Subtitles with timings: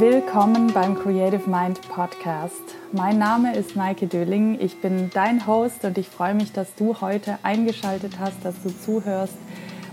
[0.00, 2.62] willkommen beim Creative Mind Podcast.
[2.90, 7.02] Mein Name ist Maike Döling, ich bin dein Host und ich freue mich, dass du
[7.02, 9.36] heute eingeschaltet hast, dass du zuhörst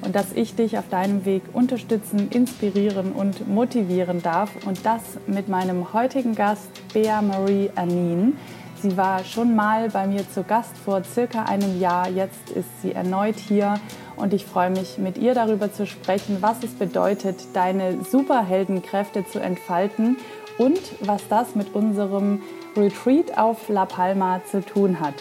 [0.01, 5.49] und dass ich dich auf deinem Weg unterstützen, inspirieren und motivieren darf und das mit
[5.49, 8.37] meinem heutigen Gast Bea Marie Anin.
[8.81, 12.07] Sie war schon mal bei mir zu Gast vor circa einem Jahr.
[12.07, 13.77] Jetzt ist sie erneut hier
[14.17, 19.39] und ich freue mich, mit ihr darüber zu sprechen, was es bedeutet, deine Superheldenkräfte zu
[19.39, 20.17] entfalten
[20.57, 22.41] und was das mit unserem
[22.75, 25.15] Retreat auf La Palma zu tun hat.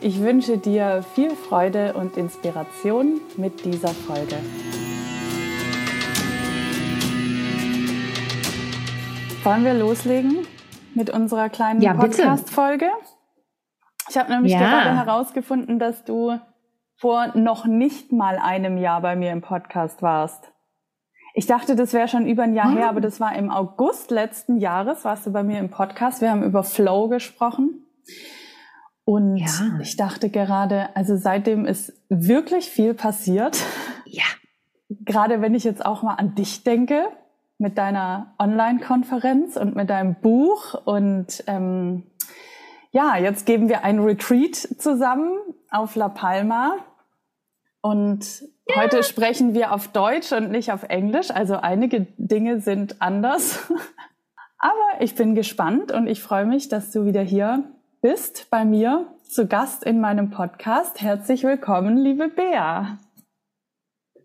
[0.00, 4.36] Ich wünsche dir viel Freude und Inspiration mit dieser Folge.
[9.42, 10.46] Wollen wir loslegen?
[10.94, 12.88] mit unserer kleinen ja, Podcast-Folge.
[14.08, 14.58] Ich habe nämlich ja.
[14.58, 16.38] gerade herausgefunden, dass du
[17.04, 20.50] vor noch nicht mal einem Jahr bei mir im Podcast warst.
[21.34, 22.78] Ich dachte, das wäre schon über ein Jahr oh.
[22.78, 26.22] her, aber das war im August letzten Jahres, warst du bei mir im Podcast.
[26.22, 27.84] Wir haben über Flow gesprochen.
[29.04, 29.48] Und ja.
[29.82, 33.58] ich dachte gerade, also seitdem ist wirklich viel passiert.
[34.06, 34.24] Ja.
[34.88, 37.04] Gerade wenn ich jetzt auch mal an dich denke,
[37.58, 40.72] mit deiner Online-Konferenz und mit deinem Buch.
[40.86, 42.04] Und ähm,
[42.92, 45.34] ja, jetzt geben wir ein Retreat zusammen
[45.70, 46.78] auf La Palma.
[47.84, 48.76] Und ja.
[48.76, 51.30] heute sprechen wir auf Deutsch und nicht auf Englisch.
[51.30, 53.70] Also einige Dinge sind anders.
[54.58, 57.62] Aber ich bin gespannt und ich freue mich, dass du wieder hier
[58.00, 61.02] bist bei mir zu Gast in meinem Podcast.
[61.02, 62.98] Herzlich willkommen, liebe Bea.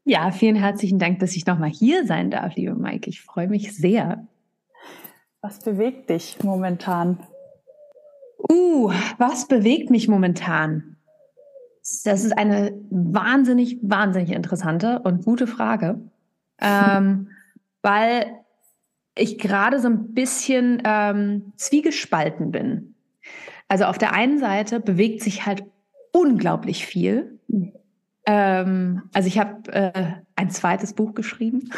[0.06, 3.10] Ja, vielen herzlichen Dank, dass ich nochmal hier sein darf, liebe Maike.
[3.10, 4.26] Ich freue mich sehr.
[5.42, 7.20] Was bewegt dich momentan?
[8.50, 10.89] Uh, was bewegt mich momentan?
[12.04, 16.00] Das ist eine wahnsinnig, wahnsinnig interessante und gute Frage,
[16.62, 17.30] ähm,
[17.82, 18.26] weil
[19.16, 22.96] ich gerade so ein bisschen ähm, zwiegespalten bin.
[23.68, 25.64] Also auf der einen Seite bewegt sich halt
[26.12, 27.40] unglaublich viel.
[28.26, 31.70] Ähm, also ich habe äh, ein zweites Buch geschrieben.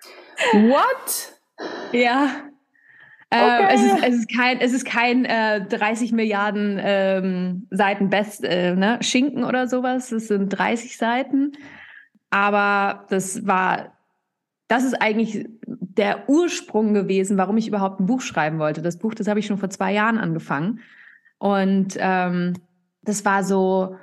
[0.52, 1.38] What?
[1.92, 2.49] ja.
[3.32, 3.68] Okay.
[3.70, 8.74] es, ist, es, ist, kein, es ist kein äh, 30 Milliarden ähm, Seiten Best, äh,
[8.74, 8.98] ne?
[9.02, 10.10] Schinken oder sowas.
[10.10, 11.52] Es sind 30 Seiten.
[12.30, 13.92] Aber das war,
[14.66, 18.82] das ist eigentlich der Ursprung gewesen, warum ich überhaupt ein Buch schreiben wollte.
[18.82, 20.80] Das Buch, das habe ich schon vor zwei Jahren angefangen.
[21.38, 22.54] Und ähm,
[23.02, 23.96] das war so,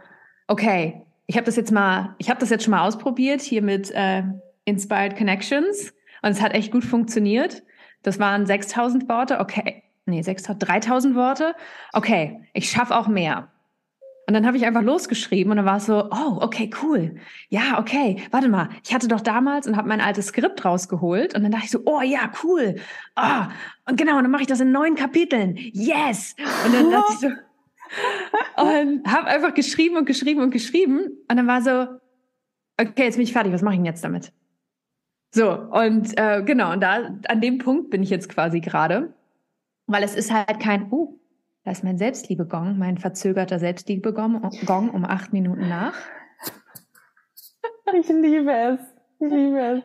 [0.48, 3.92] okay, ich habe das jetzt mal, ich habe das jetzt schon mal ausprobiert hier mit
[3.92, 4.24] äh,
[4.66, 7.64] Inspired Connections und es hat echt gut funktioniert.
[8.07, 9.84] Das waren 6000 Worte, okay.
[10.06, 11.56] Nee, 6000, 3000 Worte.
[11.91, 13.50] Okay, ich schaffe auch mehr.
[14.25, 17.17] Und dann habe ich einfach losgeschrieben und dann war es so, oh, okay, cool.
[17.50, 18.69] Ja, okay, warte mal.
[18.85, 21.81] Ich hatte doch damals und habe mein altes Skript rausgeholt und dann dachte ich so,
[21.84, 22.75] oh ja, cool.
[23.17, 23.44] Oh,
[23.90, 25.57] und genau, und dann mache ich das in neun Kapiteln.
[25.57, 26.34] Yes.
[26.66, 27.28] Und dann dachte ich so,
[28.63, 31.09] und habe einfach geschrieben und geschrieben und geschrieben.
[31.29, 31.88] Und dann war so,
[32.79, 34.31] okay, jetzt bin ich fertig, was mache ich denn jetzt damit?
[35.32, 39.14] So, und äh, genau, und da an dem Punkt bin ich jetzt quasi gerade,
[39.86, 41.20] weil es ist halt kein, uh,
[41.64, 45.96] da ist mein Selbstliebe-Gong, mein verzögerter Selbstliebe-Gong um acht Minuten nach.
[47.94, 48.80] Ich liebe es.
[49.20, 49.84] Ich liebe es.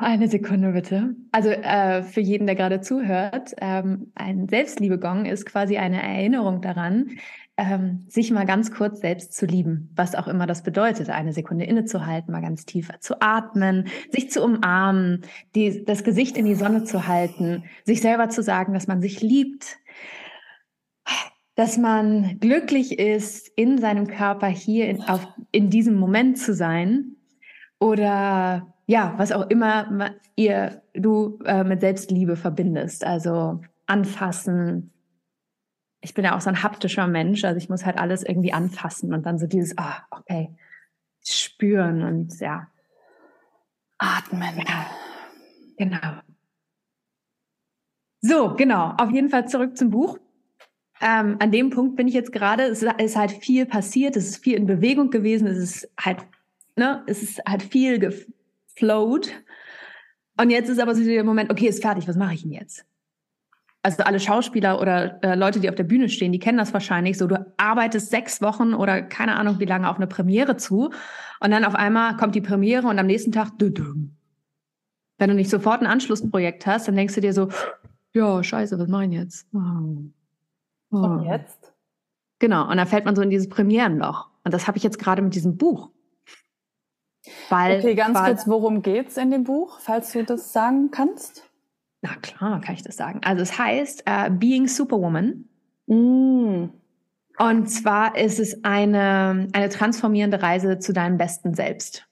[0.00, 1.14] Eine Sekunde bitte.
[1.30, 7.10] Also äh, für jeden, der gerade zuhört, ähm, ein Selbstliebe-Gong ist quasi eine Erinnerung daran,
[7.56, 11.08] ähm, sich mal ganz kurz selbst zu lieben, was auch immer das bedeutet.
[11.08, 15.22] Eine Sekunde innezuhalten, mal ganz tiefer zu atmen, sich zu umarmen,
[15.54, 19.22] die, das Gesicht in die Sonne zu halten, sich selber zu sagen, dass man sich
[19.22, 19.78] liebt,
[21.54, 27.16] dass man glücklich ist, in seinem Körper hier in, auf, in diesem Moment zu sein
[27.78, 33.04] oder ja, was auch immer ihr, du äh, mit Selbstliebe verbindest.
[33.04, 34.92] Also anfassen.
[36.06, 39.12] Ich bin ja auch so ein haptischer Mensch, also ich muss halt alles irgendwie anfassen
[39.12, 40.56] und dann so dieses, ah, oh, okay,
[41.24, 42.68] spüren und ja.
[43.98, 44.56] Atmen.
[44.64, 44.86] Ja,
[45.76, 46.22] genau.
[48.20, 48.94] So, genau.
[48.98, 50.20] Auf jeden Fall zurück zum Buch.
[51.00, 52.62] Ähm, an dem Punkt bin ich jetzt gerade.
[52.62, 56.18] Es ist halt viel passiert, es ist viel in Bewegung gewesen, es ist halt,
[56.76, 58.28] ne, es ist halt viel
[58.76, 59.32] float.
[60.40, 62.86] Und jetzt ist aber so der Moment, okay, ist fertig, was mache ich denn jetzt?
[63.86, 67.16] Also alle Schauspieler oder äh, Leute, die auf der Bühne stehen, die kennen das wahrscheinlich
[67.16, 67.28] so.
[67.28, 70.90] Du arbeitest sechs Wochen oder keine Ahnung wie lange auf eine Premiere zu
[71.38, 74.10] und dann auf einmal kommt die Premiere und am nächsten Tag, wenn
[75.30, 77.48] du nicht sofort ein Anschlussprojekt hast, dann denkst du dir so,
[78.12, 79.46] ja, scheiße, was mache ich jetzt?
[79.54, 80.10] Oh.
[80.90, 80.96] Oh.
[80.96, 81.72] Und jetzt?
[82.40, 84.30] Genau, und dann fällt man so in dieses Premierenloch.
[84.42, 85.90] Und das habe ich jetzt gerade mit diesem Buch.
[87.50, 91.45] Weil, okay, ganz kurz, worum geht's in dem Buch, falls du das sagen kannst?
[92.06, 93.20] Na klar, kann ich das sagen.
[93.24, 95.48] Also es heißt uh, Being Superwoman.
[95.86, 96.68] Mm.
[97.38, 102.06] Und zwar ist es eine, eine transformierende Reise zu deinem besten Selbst.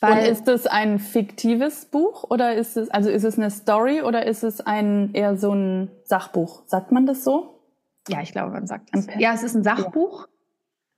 [0.00, 4.02] Weil, Und ist es ein fiktives Buch oder ist es, also ist es eine Story
[4.02, 6.62] oder ist es ein eher so ein Sachbuch?
[6.66, 7.60] Sagt man das so?
[8.08, 9.08] Ja, ich glaube, man sagt das.
[9.18, 10.28] Ja, es ist ein Sachbuch,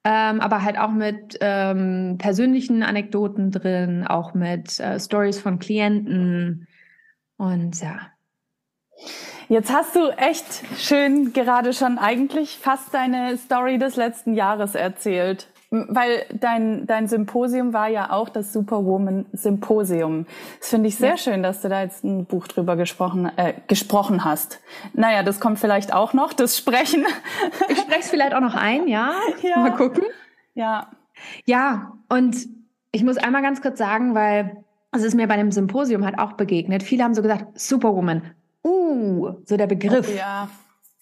[0.04, 0.30] ja.
[0.30, 6.66] ähm, aber halt auch mit ähm, persönlichen Anekdoten drin, auch mit äh, Stories von Klienten
[7.40, 7.98] und ja.
[9.48, 15.48] Jetzt hast du echt schön gerade schon eigentlich fast deine Story des letzten Jahres erzählt.
[15.70, 20.26] Weil dein, dein Symposium war ja auch das Superwoman Symposium.
[20.58, 21.16] Das finde ich sehr ja.
[21.16, 24.60] schön, dass du da jetzt ein Buch drüber gesprochen, äh, gesprochen hast.
[24.92, 27.06] Naja, das kommt vielleicht auch noch, das Sprechen.
[27.68, 29.12] Ich spreche es vielleicht auch noch ein, ja?
[29.42, 29.58] ja.
[29.58, 30.02] Mal gucken.
[30.54, 30.90] Ja.
[31.46, 32.36] Ja, und
[32.92, 36.32] ich muss einmal ganz kurz sagen, weil es ist mir bei dem Symposium halt auch
[36.32, 36.82] begegnet.
[36.82, 38.22] Viele haben so gesagt, Superwoman.
[38.64, 40.08] Uh, so der Begriff.
[40.10, 40.48] Oh, ja.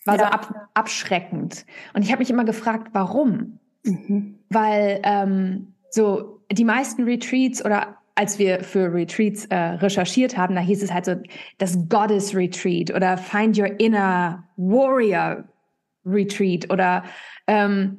[0.04, 0.20] War ja.
[0.20, 1.64] so ab, abschreckend.
[1.94, 3.58] Und ich habe mich immer gefragt, warum?
[3.84, 4.38] Mhm.
[4.50, 10.60] Weil ähm, so die meisten Retreats oder als wir für Retreats äh, recherchiert haben, da
[10.60, 11.14] hieß es halt so
[11.58, 15.44] das Goddess Retreat oder Find Your Inner Warrior
[16.04, 17.04] Retreat oder
[17.46, 17.98] ähm,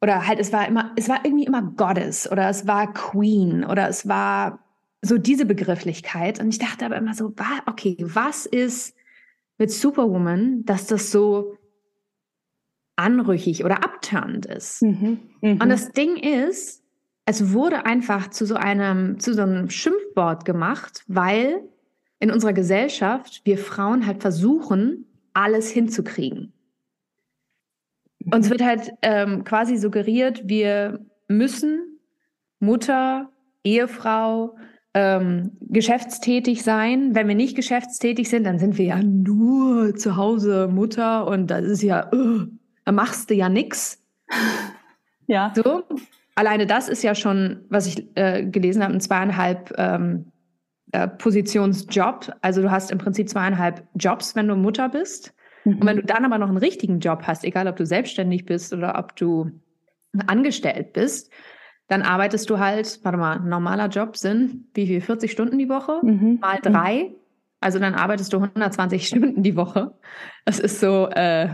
[0.00, 3.88] oder halt es war immer es war irgendwie immer Goddess oder es war Queen oder
[3.88, 4.58] es war
[5.02, 7.34] so diese Begrifflichkeit und ich dachte aber immer so
[7.66, 8.96] okay was ist
[9.58, 11.56] mit Superwoman dass das so
[12.98, 14.82] anrüchig oder abturnt ist.
[14.82, 15.62] Mhm, mh.
[15.62, 16.82] Und das Ding ist,
[17.24, 21.62] es wurde einfach zu so einem, zu so einem Schimpfwort gemacht, weil
[22.18, 26.52] in unserer Gesellschaft wir Frauen halt versuchen, alles hinzukriegen.
[28.32, 32.00] Uns wird halt ähm, quasi suggeriert, wir müssen
[32.58, 33.30] Mutter,
[33.62, 34.56] Ehefrau,
[34.94, 37.14] ähm, geschäftstätig sein.
[37.14, 41.64] Wenn wir nicht geschäftstätig sind, dann sind wir ja nur zu Hause Mutter und das
[41.64, 42.46] ist ja, uh,
[42.90, 44.02] machst du ja nix.
[45.30, 45.52] Ja.
[45.54, 45.82] So.
[46.36, 50.32] Alleine das ist ja schon, was ich äh, gelesen habe, ein zweieinhalb ähm,
[50.92, 52.32] äh, Positionsjob.
[52.40, 55.34] Also du hast im Prinzip zweieinhalb Jobs, wenn du Mutter bist.
[55.64, 55.74] Mhm.
[55.74, 58.72] Und wenn du dann aber noch einen richtigen Job hast, egal ob du selbstständig bist
[58.72, 59.50] oder ob du
[60.26, 61.30] angestellt bist,
[61.88, 65.00] dann arbeitest du halt, warte mal, normaler Job sind wie viel?
[65.00, 66.38] 40 Stunden die Woche mhm.
[66.40, 67.14] mal drei.
[67.60, 69.94] Also dann arbeitest du 120 Stunden die Woche.
[70.44, 71.48] Das ist so, äh,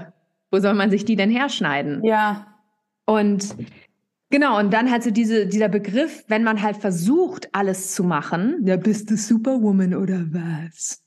[0.50, 2.04] wo soll man sich die denn herschneiden?
[2.04, 2.46] Ja.
[3.06, 3.56] Und
[4.31, 8.66] genau, und dann halt so diese, dieser Begriff, wenn man halt versucht, alles zu machen,
[8.66, 11.00] ja, bist du Superwoman oder was?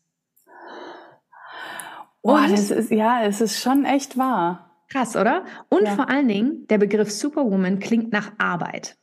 [2.22, 4.84] Boah, das ist, ja, es ist schon echt wahr.
[4.90, 5.46] Krass, oder?
[5.70, 5.96] Und ja.
[5.96, 8.98] vor allen Dingen, der Begriff Superwoman klingt nach Arbeit.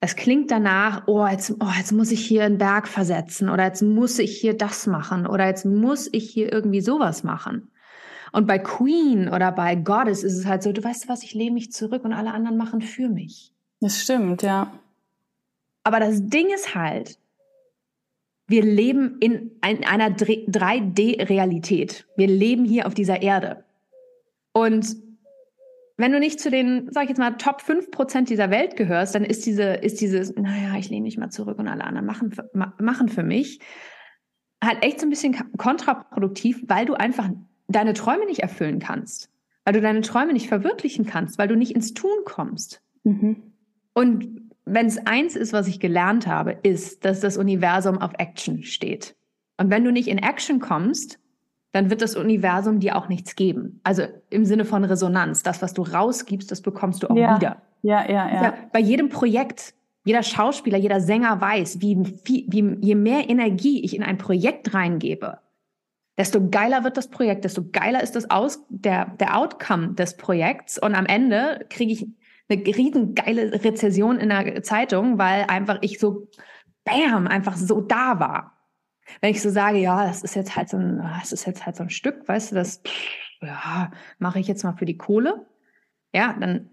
[0.00, 3.82] Es klingt danach, oh jetzt, oh, jetzt muss ich hier einen Berg versetzen oder jetzt
[3.82, 7.70] muss ich hier das machen oder jetzt muss ich hier irgendwie sowas machen.
[8.30, 11.54] Und bei Queen oder bei Goddess ist es halt so, du weißt was, ich lehne
[11.54, 13.52] mich zurück und alle anderen machen für mich.
[13.80, 14.72] Das stimmt, ja.
[15.82, 17.18] Aber das Ding ist halt,
[18.46, 22.06] wir leben in einer 3D-Realität.
[22.16, 23.64] Wir leben hier auf dieser Erde.
[24.52, 24.96] Und
[25.98, 29.24] wenn du nicht zu den, sag ich jetzt mal, Top 5% dieser Welt gehörst, dann
[29.24, 32.34] ist diese, ist dieses, naja, ich lehne mich mal zurück und alle anderen machen,
[32.78, 33.58] machen für mich,
[34.62, 37.28] halt echt so ein bisschen kontraproduktiv, weil du einfach
[37.66, 39.28] deine Träume nicht erfüllen kannst,
[39.64, 42.80] weil du deine Träume nicht verwirklichen kannst, weil du nicht ins Tun kommst.
[43.02, 43.52] Mhm.
[43.92, 48.62] Und wenn es eins ist, was ich gelernt habe, ist, dass das Universum auf Action
[48.62, 49.16] steht.
[49.56, 51.18] Und wenn du nicht in Action kommst,
[51.72, 53.80] dann wird das Universum dir auch nichts geben.
[53.84, 55.42] Also im Sinne von Resonanz.
[55.42, 57.36] Das, was du rausgibst, das bekommst du auch ja.
[57.36, 57.62] wieder.
[57.82, 58.54] Ja, ja, ja, ja.
[58.72, 63.94] Bei jedem Projekt, jeder Schauspieler, jeder Sänger weiß, wie, wie, wie je mehr Energie ich
[63.94, 65.38] in ein Projekt reingebe,
[66.16, 70.78] desto geiler wird das Projekt, desto geiler ist das Aus, der, der Outcome des Projekts.
[70.78, 72.06] Und am Ende kriege ich
[72.48, 76.26] eine riesen geile Rezession in der Zeitung, weil einfach ich so,
[76.84, 78.57] bam, einfach so da war.
[79.20, 81.76] Wenn ich so sage, ja, das ist jetzt halt so ein, das ist jetzt halt
[81.76, 82.82] so ein Stück, weißt du, das,
[83.40, 85.46] ja, mache ich jetzt mal für die Kohle.
[86.12, 86.70] Ja, dann.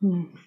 [0.00, 0.38] Hm.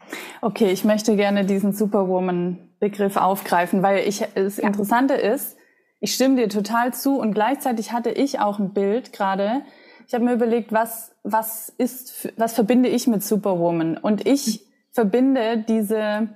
[0.41, 4.67] Okay, ich möchte gerne diesen Superwoman-Begriff aufgreifen, weil ich, das ja.
[4.67, 5.57] Interessante ist,
[5.99, 9.63] ich stimme dir total zu und gleichzeitig hatte ich auch ein Bild gerade.
[10.07, 15.65] Ich habe mir überlegt, was was ist was verbinde ich mit Superwoman und ich verbinde
[15.67, 16.29] diese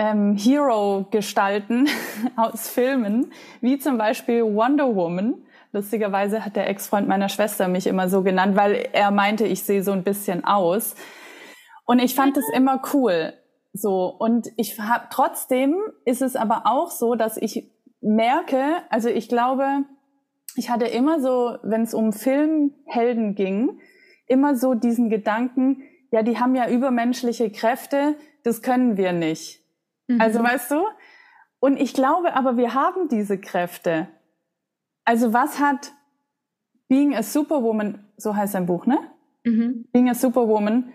[0.00, 1.86] ähm, Hero-Gestalten
[2.36, 5.34] aus Filmen, wie zum Beispiel Wonder Woman.
[5.72, 9.82] Lustigerweise hat der Ex-Freund meiner Schwester mich immer so genannt, weil er meinte, ich sehe
[9.82, 10.94] so ein bisschen aus.
[11.84, 13.34] Und ich fand es immer cool.
[13.74, 14.06] So.
[14.06, 15.76] Und ich habe trotzdem
[16.06, 19.84] ist es aber auch so, dass ich merke, also ich glaube,
[20.56, 23.78] ich hatte immer so, wenn es um Filmhelden ging,
[24.26, 29.60] immer so diesen Gedanken, ja, die haben ja übermenschliche Kräfte, das können wir nicht.
[30.10, 30.20] Mhm.
[30.20, 30.84] Also weißt du?
[31.60, 34.08] Und ich glaube aber, wir haben diese Kräfte.
[35.04, 35.92] Also was hat
[36.88, 38.98] Being a Superwoman, so heißt sein Buch, ne?
[39.44, 39.86] Mhm.
[39.92, 40.92] Being a Superwoman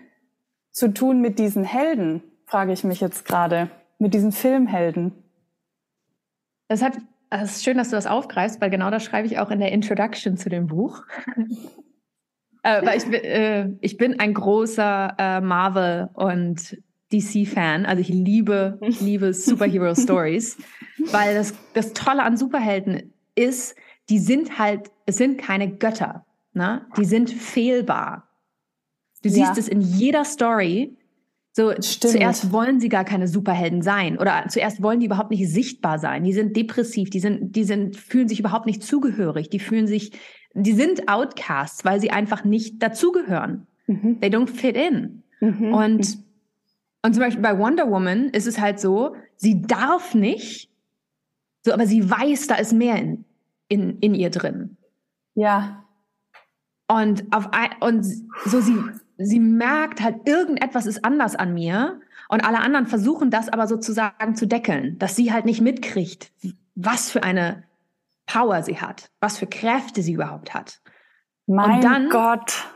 [0.70, 5.12] zu tun mit diesen Helden, frage ich mich jetzt gerade, mit diesen Filmhelden.
[6.68, 6.98] Das hat,
[7.30, 9.72] es ist schön, dass du das aufgreifst, weil genau das schreibe ich auch in der
[9.72, 11.02] Introduction zu dem Buch.
[12.62, 16.76] äh, weil ich, äh, ich bin ein großer äh, Marvel und
[17.12, 17.86] DC-Fan.
[17.86, 20.58] Also ich liebe, liebe Superhero-Stories,
[21.10, 23.76] weil das, das Tolle an Superhelden ist,
[24.08, 26.24] die sind halt, es sind keine Götter.
[26.52, 26.86] Ne?
[26.96, 28.28] Die sind fehlbar.
[29.22, 29.58] Du siehst ja.
[29.58, 30.96] es in jeder Story.
[31.52, 32.12] So, Stimmt.
[32.12, 36.22] zuerst wollen sie gar keine Superhelden sein oder zuerst wollen die überhaupt nicht sichtbar sein.
[36.22, 40.12] Die sind depressiv, die sind, die sind, fühlen sich überhaupt nicht zugehörig, die fühlen sich,
[40.52, 43.66] die sind Outcasts, weil sie einfach nicht dazugehören.
[43.86, 44.20] Mhm.
[44.20, 45.22] They don't fit in.
[45.40, 45.72] Mhm.
[45.72, 46.25] Und,
[47.06, 50.68] und zum Beispiel bei Wonder Woman ist es halt so, sie darf nicht,
[51.64, 53.24] so, aber sie weiß, da ist mehr in,
[53.68, 54.76] in, in ihr drin.
[55.36, 55.84] Ja.
[56.88, 58.04] Und auf ein, und
[58.44, 58.76] so sie,
[59.18, 62.00] sie merkt halt, irgendetwas ist anders an mir.
[62.28, 66.32] Und alle anderen versuchen das aber sozusagen zu deckeln, dass sie halt nicht mitkriegt,
[66.74, 67.62] was für eine
[68.26, 70.80] Power sie hat, was für Kräfte sie überhaupt hat.
[71.46, 72.66] Mein dann, Gott.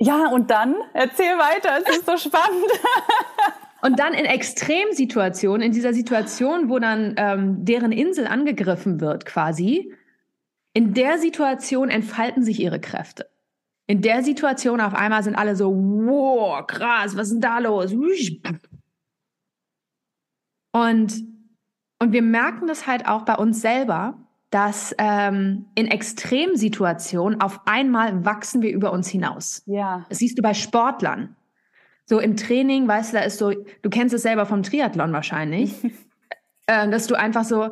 [0.00, 0.76] Ja, und dann?
[0.94, 2.66] Erzähl weiter, es ist so spannend.
[3.80, 9.94] Und dann in Extremsituationen, in dieser Situation, wo dann ähm, deren Insel angegriffen wird, quasi,
[10.72, 13.30] in der Situation entfalten sich ihre Kräfte.
[13.86, 17.92] In der Situation auf einmal sind alle so, wow, krass, was ist denn da los?
[20.72, 21.24] Und,
[22.00, 28.24] und wir merken das halt auch bei uns selber, dass ähm, in Extremsituationen auf einmal
[28.24, 29.62] wachsen wir über uns hinaus.
[29.66, 30.06] Ja.
[30.08, 31.36] Das siehst du bei Sportlern.
[32.06, 35.74] So im Training, weißt du, da ist so, du kennst es selber vom Triathlon wahrscheinlich,
[36.66, 37.70] äh, dass du einfach so,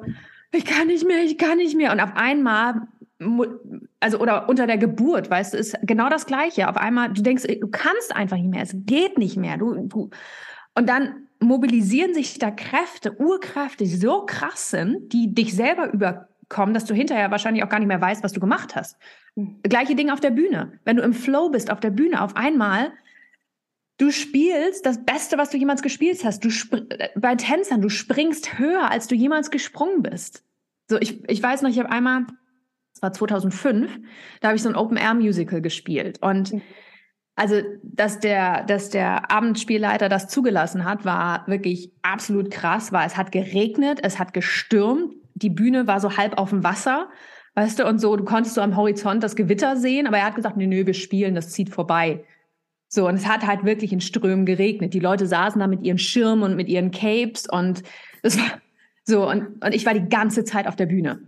[0.52, 1.92] ich kann nicht mehr, ich kann nicht mehr.
[1.92, 2.82] Und auf einmal,
[4.00, 6.68] also oder unter der Geburt, weißt du, ist genau das Gleiche.
[6.68, 9.56] Auf einmal, du denkst, du kannst einfach nicht mehr, es geht nicht mehr.
[9.56, 10.10] Du, du.
[10.74, 16.74] Und dann mobilisieren sich da Kräfte, Urkräfte, die so krass sind, die dich selber überkommen,
[16.74, 18.96] dass du hinterher wahrscheinlich auch gar nicht mehr weißt, was du gemacht hast.
[19.34, 19.60] Mhm.
[19.62, 20.78] Gleiche Ding auf der Bühne.
[20.84, 22.92] Wenn du im Flow bist auf der Bühne, auf einmal
[23.98, 26.44] Du spielst das Beste, was du jemals gespielt hast.
[26.44, 30.44] Du äh, bei Tänzern, du springst höher, als du jemals gesprungen bist.
[30.86, 32.26] So, ich, ich weiß noch, ich habe einmal,
[32.92, 33.98] das war 2005,
[34.42, 36.20] da habe ich so ein Open-Air-Musical gespielt.
[36.20, 36.62] Und mhm.
[37.36, 43.18] Also, dass der, dass der Abendspielleiter das zugelassen hat, war wirklich absolut krass, weil es
[43.18, 47.08] hat geregnet, es hat gestürmt, die Bühne war so halb auf dem Wasser,
[47.54, 50.34] weißt du, und so, du konntest so am Horizont das Gewitter sehen, aber er hat
[50.34, 52.24] gesagt, nee, nee, wir spielen, das zieht vorbei.
[52.88, 54.94] So, und es hat halt wirklich in Strömen geregnet.
[54.94, 57.82] Die Leute saßen da mit ihren Schirmen und mit ihren Capes und
[58.22, 58.60] es war
[59.04, 61.20] so, und, und ich war die ganze Zeit auf der Bühne.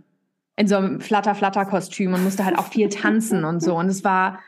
[0.55, 3.77] In so einem Flatter-Flatter-Kostüm und musste halt auch viel tanzen und so.
[3.77, 4.39] Und es war,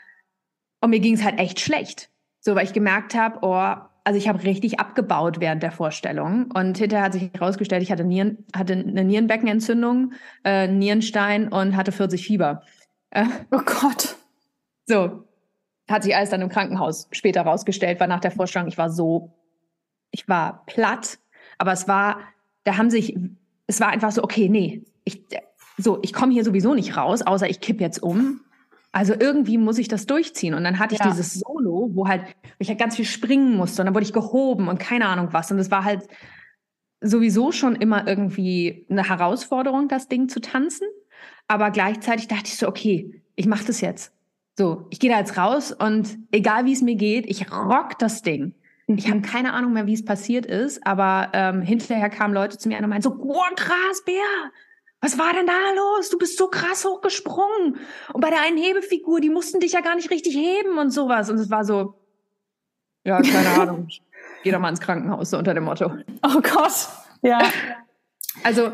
[0.82, 2.10] und mir ging es halt echt schlecht.
[2.40, 6.52] So, weil ich gemerkt habe, oh, also ich habe richtig abgebaut während der Vorstellung.
[6.52, 11.92] Und hinterher hat sich herausgestellt, ich hatte, Nieren, hatte eine Nierenbeckenentzündung, äh, Nierenstein und hatte
[11.92, 12.64] 40 Fieber.
[13.12, 14.16] Äh, oh Gott.
[14.88, 15.24] So,
[15.88, 19.32] hat sich alles dann im Krankenhaus später rausgestellt, weil nach der Vorstellung, ich war so,
[20.12, 21.20] ich war platt,
[21.58, 22.20] aber es war,
[22.64, 23.18] da haben sich,
[23.68, 25.24] es war einfach so, okay, nee, ich,
[25.78, 28.42] so, ich komme hier sowieso nicht raus, außer ich kipp jetzt um.
[28.92, 30.54] Also irgendwie muss ich das durchziehen.
[30.54, 31.10] Und dann hatte ich ja.
[31.10, 32.24] dieses Solo, wo halt,
[32.60, 35.52] ich halt ganz viel springen musste und dann wurde ich gehoben und keine Ahnung was.
[35.52, 36.08] Und es war halt
[37.00, 40.88] sowieso schon immer irgendwie eine Herausforderung, das Ding zu tanzen.
[41.48, 44.14] Aber gleichzeitig dachte ich so, okay, ich mache das jetzt.
[44.58, 48.22] So, ich gehe da jetzt raus und egal wie es mir geht, ich rock das
[48.22, 48.54] Ding.
[48.88, 49.24] Ich habe mhm.
[49.24, 52.90] keine Ahnung mehr, wie es passiert ist, aber ähm, hinterher kamen Leute zu mir und
[52.90, 54.52] meinten so, oh, krass, Bär,
[55.02, 56.10] was war denn da los?
[56.10, 57.80] Du bist so krass hochgesprungen.
[58.14, 61.30] Und bei der einen Hebefigur, die mussten dich ja gar nicht richtig heben und sowas.
[61.30, 61.96] Und es war so,
[63.04, 63.88] ja, keine Ahnung.
[64.44, 65.92] Geh doch mal ins Krankenhaus, so unter dem Motto.
[66.24, 66.88] Oh Gott,
[67.24, 67.40] ja.
[68.44, 68.72] Also,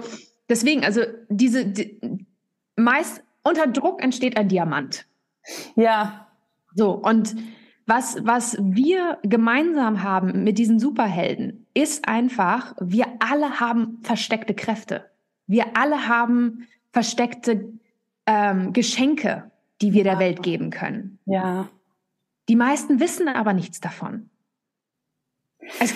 [0.50, 2.26] deswegen, also diese, die,
[2.76, 5.06] meist unter Druck entsteht ein Diamant.
[5.76, 6.28] Ja.
[6.76, 7.36] So, und
[7.86, 15.10] was, was wir gemeinsam haben mit diesen Superhelden, ist einfach, wir alle haben versteckte Kräfte.
[15.48, 17.74] Wir alle haben versteckte
[18.26, 19.52] ähm, Geschenke,
[19.82, 20.12] die wir ja.
[20.12, 21.20] der Welt geben können.
[21.26, 21.70] Ja.
[22.50, 24.30] Die meisten wissen aber nichts davon.
[25.80, 25.96] Also,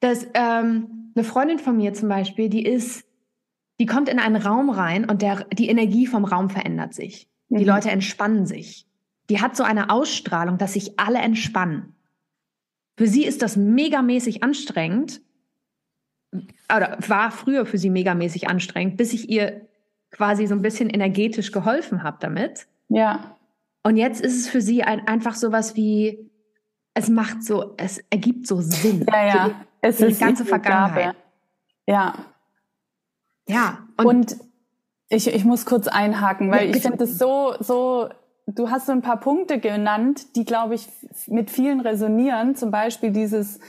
[0.00, 3.06] das, ähm, eine Freundin von mir zum Beispiel, die ist
[3.78, 7.28] die kommt in einen Raum rein und der, die Energie vom Raum verändert sich.
[7.48, 7.66] Die mhm.
[7.66, 8.86] Leute entspannen sich.
[9.28, 11.94] Die hat so eine Ausstrahlung, dass sich alle entspannen.
[12.96, 15.20] Für sie ist das megamäßig anstrengend,
[16.74, 19.62] oder war früher für sie megamäßig anstrengend, bis ich ihr
[20.10, 22.66] quasi so ein bisschen energetisch geholfen habe damit.
[22.88, 23.36] Ja.
[23.82, 26.30] Und jetzt ist es für sie ein, einfach sowas wie,
[26.94, 29.06] es macht so, es ergibt so Sinn.
[29.12, 29.50] Ja, ja.
[29.80, 31.04] es ist die ganze Vergangenheit.
[31.04, 31.16] Gabe.
[31.86, 32.14] Ja.
[33.48, 33.86] Ja.
[33.96, 34.36] Und, und
[35.08, 38.08] ich, ich muss kurz einhaken, weil ja, ich finde es so, so,
[38.46, 40.88] du hast so ein paar Punkte genannt, die, glaube ich,
[41.28, 42.56] mit vielen resonieren.
[42.56, 43.60] Zum Beispiel dieses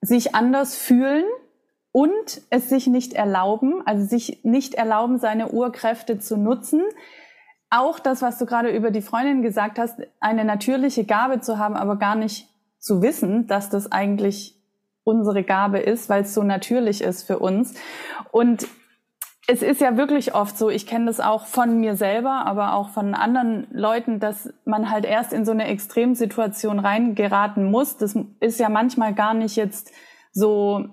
[0.00, 1.24] sich anders fühlen
[1.92, 6.82] und es sich nicht erlauben, also sich nicht erlauben, seine Urkräfte zu nutzen.
[7.70, 11.76] Auch das, was du gerade über die Freundin gesagt hast, eine natürliche Gabe zu haben,
[11.76, 14.58] aber gar nicht zu wissen, dass das eigentlich
[15.04, 17.74] unsere Gabe ist, weil es so natürlich ist für uns.
[18.30, 18.66] Und
[19.48, 22.90] es ist ja wirklich oft so, ich kenne das auch von mir selber, aber auch
[22.90, 27.96] von anderen Leuten, dass man halt erst in so eine Extremsituation reingeraten muss.
[27.96, 29.90] Das ist ja manchmal gar nicht jetzt
[30.32, 30.88] so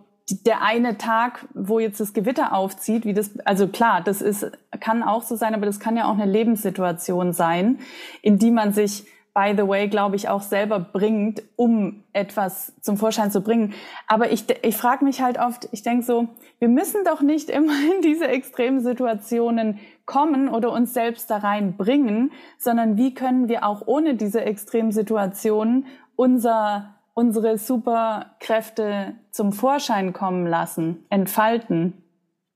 [0.45, 5.03] der eine Tag, wo jetzt das Gewitter aufzieht, wie das, also klar, das ist, kann
[5.03, 7.79] auch so sein, aber das kann ja auch eine Lebenssituation sein,
[8.21, 12.97] in die man sich by the way, glaube ich, auch selber bringt, um etwas zum
[12.97, 13.73] Vorschein zu bringen.
[14.07, 16.27] Aber ich, ich frage mich halt oft, ich denke so,
[16.59, 22.31] wir müssen doch nicht immer in diese extremen Situationen kommen oder uns selbst da reinbringen,
[22.57, 30.47] sondern wie können wir auch ohne diese extremen Situationen unser, unsere Superkräfte zum Vorschein kommen
[30.47, 32.01] lassen, entfalten.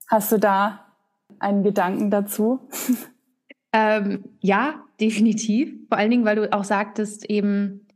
[0.07, 0.85] Hast du da
[1.39, 2.59] einen Gedanken dazu?
[3.75, 5.73] Ähm, ja, definitiv.
[5.89, 7.87] Vor allen Dingen, weil du auch sagtest eben,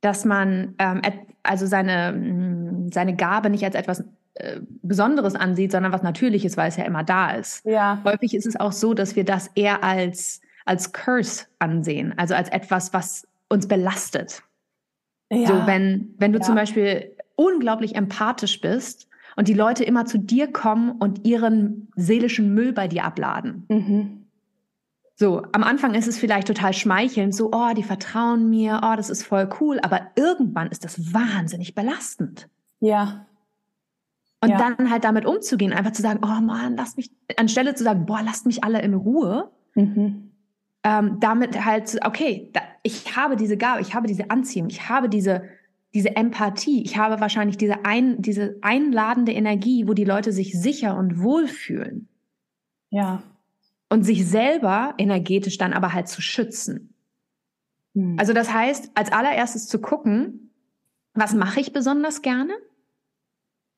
[0.00, 1.02] dass man ähm,
[1.44, 4.02] also seine, mm, seine Gabe nicht als etwas
[4.34, 7.64] äh, Besonderes ansieht, sondern was Natürliches, weil es ja immer da ist.
[7.64, 8.00] Ja.
[8.02, 12.48] Häufig ist es auch so, dass wir das eher als, als Curse ansehen, also als
[12.48, 14.42] etwas, was uns belastet.
[15.30, 15.46] Ja.
[15.46, 16.44] So, wenn, wenn du ja.
[16.44, 22.52] zum Beispiel unglaublich empathisch bist und die Leute immer zu dir kommen und ihren seelischen
[22.54, 23.64] Müll bei dir abladen.
[23.68, 24.20] Mhm
[25.20, 29.10] so, am Anfang ist es vielleicht total schmeichelnd, so, oh, die vertrauen mir, oh, das
[29.10, 32.48] ist voll cool, aber irgendwann ist das wahnsinnig belastend.
[32.80, 33.26] Ja.
[34.40, 34.56] Und ja.
[34.56, 38.22] dann halt damit umzugehen, einfach zu sagen, oh Mann, lass mich, anstelle zu sagen, boah,
[38.24, 40.29] lasst mich alle in Ruhe, mhm.
[40.84, 45.08] Ähm, damit halt, okay, da, ich habe diese Gabe, ich habe diese Anziehung, ich habe
[45.08, 45.44] diese,
[45.92, 50.96] diese Empathie, ich habe wahrscheinlich diese, ein, diese einladende Energie, wo die Leute sich sicher
[50.96, 52.08] und wohl fühlen.
[52.90, 53.22] Ja
[53.90, 56.94] und sich selber energetisch dann aber halt zu schützen.
[57.92, 58.16] Mhm.
[58.18, 60.52] Also das heißt, als allererstes zu gucken,
[61.12, 62.54] was mache ich besonders gerne?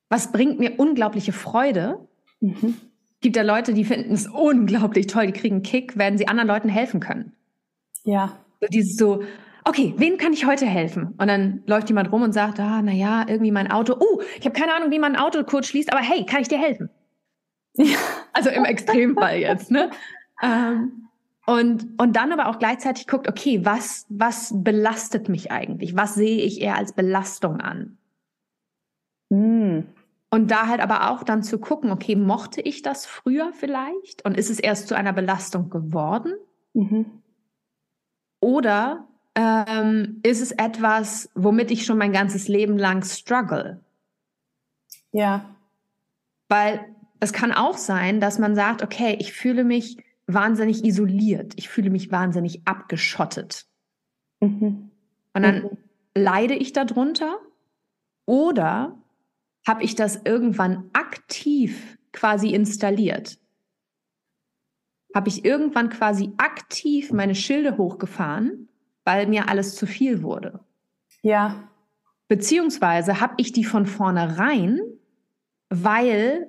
[0.09, 2.07] Was bringt mir unglaubliche Freude?
[2.39, 2.77] Mhm.
[3.23, 6.49] Gibt ja Leute, die finden es unglaublich toll, die kriegen einen Kick, wenn sie anderen
[6.49, 7.31] Leuten helfen können.
[8.03, 8.37] Ja.
[8.59, 9.23] So dieses so,
[9.63, 11.15] okay, wem kann ich heute helfen?
[11.17, 13.95] Und dann läuft jemand rum und sagt, ah, na ja, irgendwie mein Auto.
[13.97, 16.49] Oh, ich habe keine Ahnung, wie man ein Auto kurz schließt, aber hey, kann ich
[16.49, 16.89] dir helfen?
[17.77, 17.97] Ja.
[18.33, 19.89] Also im Extremfall jetzt, ne?
[20.41, 21.07] Ähm,
[21.45, 25.95] und, und dann aber auch gleichzeitig guckt, okay, was, was belastet mich eigentlich?
[25.95, 27.97] Was sehe ich eher als Belastung an?
[29.29, 29.83] Mm.
[30.33, 34.25] Und da halt aber auch dann zu gucken, okay, mochte ich das früher vielleicht?
[34.25, 36.33] Und ist es erst zu einer Belastung geworden?
[36.73, 37.05] Mhm.
[38.39, 43.81] Oder ähm, ist es etwas, womit ich schon mein ganzes Leben lang struggle?
[45.11, 45.55] Ja.
[46.49, 46.83] Weil
[47.19, 51.91] es kann auch sein, dass man sagt, okay, ich fühle mich wahnsinnig isoliert, ich fühle
[51.91, 53.67] mich wahnsinnig abgeschottet.
[54.39, 54.89] Mhm.
[55.35, 55.77] Und dann mhm.
[56.15, 57.37] leide ich darunter
[58.25, 58.97] oder
[59.67, 63.37] habe ich das irgendwann aktiv quasi installiert?
[65.15, 68.69] Habe ich irgendwann quasi aktiv meine Schilde hochgefahren,
[69.03, 70.59] weil mir alles zu viel wurde?
[71.21, 71.69] Ja.
[72.27, 74.79] Beziehungsweise habe ich die von vornherein,
[75.69, 76.47] weil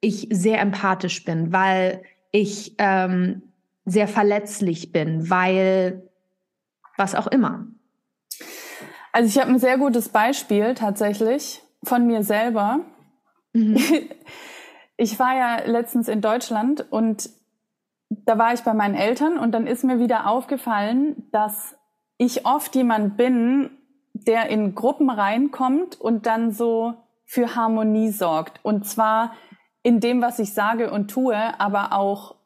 [0.00, 2.02] ich sehr empathisch bin, weil
[2.32, 3.42] ich ähm,
[3.84, 6.08] sehr verletzlich bin, weil
[6.96, 7.66] was auch immer.
[9.12, 12.80] Also ich habe ein sehr gutes Beispiel tatsächlich von mir selber.
[13.52, 13.78] Mhm.
[14.98, 17.28] Ich war ja letztens in Deutschland und
[18.08, 21.76] da war ich bei meinen Eltern und dann ist mir wieder aufgefallen, dass
[22.16, 23.70] ich oft jemand bin,
[24.14, 26.94] der in Gruppen reinkommt und dann so
[27.26, 28.60] für Harmonie sorgt.
[28.64, 29.32] Und zwar
[29.82, 32.36] in dem, was ich sage und tue, aber auch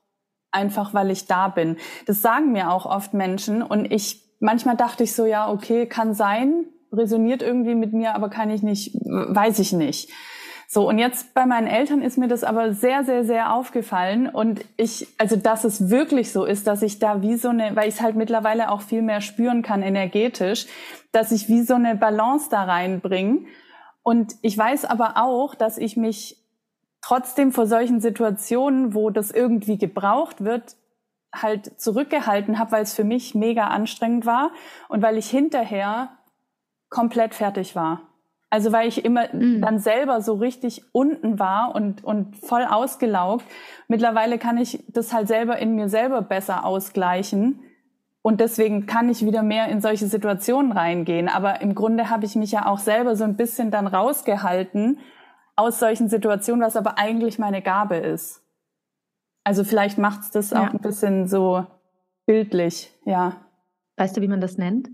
[0.50, 1.76] einfach, weil ich da bin.
[2.06, 6.14] Das sagen mir auch oft Menschen und ich, manchmal dachte ich so, ja, okay, kann
[6.14, 10.10] sein, resoniert irgendwie mit mir, aber kann ich nicht, weiß ich nicht.
[10.72, 14.28] So, und jetzt bei meinen Eltern ist mir das aber sehr, sehr, sehr aufgefallen.
[14.28, 17.88] Und ich, also dass es wirklich so ist, dass ich da wie so eine, weil
[17.88, 20.66] ich es halt mittlerweile auch viel mehr spüren kann energetisch,
[21.10, 23.46] dass ich wie so eine Balance da reinbringe.
[24.04, 26.36] Und ich weiß aber auch, dass ich mich
[27.02, 30.76] trotzdem vor solchen Situationen, wo das irgendwie gebraucht wird,
[31.34, 34.52] halt zurückgehalten habe, weil es für mich mega anstrengend war
[34.88, 36.10] und weil ich hinterher
[36.90, 38.02] komplett fertig war.
[38.50, 39.60] Also weil ich immer mhm.
[39.62, 43.44] dann selber so richtig unten war und, und voll ausgelaugt.
[43.86, 47.60] Mittlerweile kann ich das halt selber in mir selber besser ausgleichen.
[48.22, 51.28] Und deswegen kann ich wieder mehr in solche Situationen reingehen.
[51.28, 54.98] Aber im Grunde habe ich mich ja auch selber so ein bisschen dann rausgehalten
[55.56, 58.42] aus solchen Situationen, was aber eigentlich meine Gabe ist.
[59.44, 60.62] Also vielleicht macht es das ja.
[60.62, 61.66] auch ein bisschen so
[62.26, 63.36] bildlich, ja.
[63.96, 64.90] Weißt du, wie man das nennt?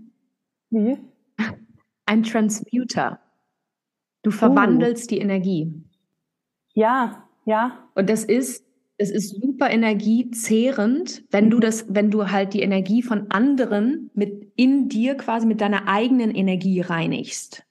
[0.69, 0.97] Wie?
[2.07, 3.19] Ein Transmuter.
[4.23, 5.15] Du verwandelst uh.
[5.15, 5.71] die Energie.
[6.73, 7.89] Ja, ja.
[7.95, 8.65] Und das ist,
[8.97, 14.51] es ist super energiezehrend, wenn du das, wenn du halt die Energie von anderen mit
[14.55, 17.63] in dir quasi mit deiner eigenen Energie reinigst.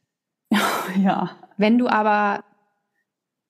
[1.02, 1.36] Ja.
[1.56, 2.44] Wenn du aber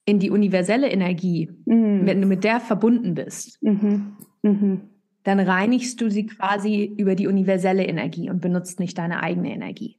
[0.07, 2.07] in die universelle Energie, mhm.
[2.07, 4.17] wenn du mit der verbunden bist, mhm.
[4.43, 4.81] Mhm.
[5.23, 9.99] dann reinigst du sie quasi über die universelle Energie und benutzt nicht deine eigene Energie.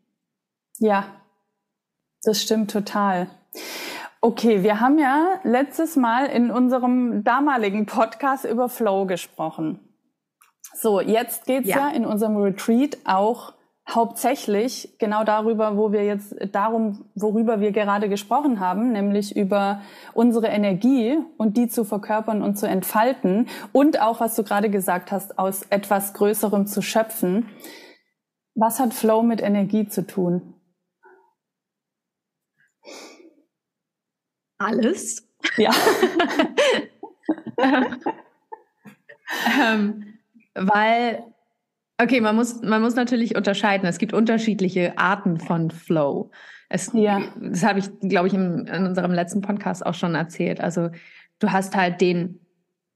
[0.80, 1.06] Ja,
[2.24, 3.28] das stimmt total.
[4.22, 9.80] Okay, wir haben ja letztes Mal in unserem damaligen Podcast über Flow gesprochen.
[10.74, 11.90] So, jetzt geht's ja.
[11.90, 13.54] ja in unserem Retreat auch
[13.90, 19.82] hauptsächlich genau darüber, wo wir jetzt darum, worüber wir gerade gesprochen haben, nämlich über
[20.13, 25.12] unsere Energie und die zu verkörpern und zu entfalten und auch, was du gerade gesagt
[25.12, 27.48] hast, aus etwas Größerem zu schöpfen.
[28.56, 30.57] Was hat Flow mit Energie zu tun?
[34.58, 35.28] Alles.
[35.58, 35.72] Ja.
[39.62, 40.17] ähm,
[40.56, 41.24] weil,
[42.02, 43.88] okay, man muss, man muss natürlich unterscheiden.
[43.88, 46.32] Es gibt unterschiedliche Arten von Flow.
[46.70, 47.22] Es, ja.
[47.39, 50.60] Das habe ich, glaube ich, im, in unserem letzten Podcast auch schon erzählt.
[50.60, 50.89] Also
[51.39, 52.39] du hast halt den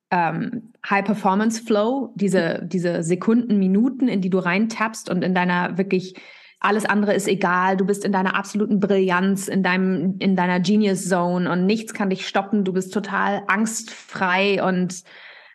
[0.09, 6.15] ähm, High-Performance-Flow, diese, diese Sekunden, Minuten, in die du reintappst und in deiner wirklich
[6.61, 11.09] alles andere ist egal, du bist in deiner absoluten Brillanz, in deinem, in deiner Genius
[11.09, 15.03] Zone und nichts kann dich stoppen, du bist total angstfrei und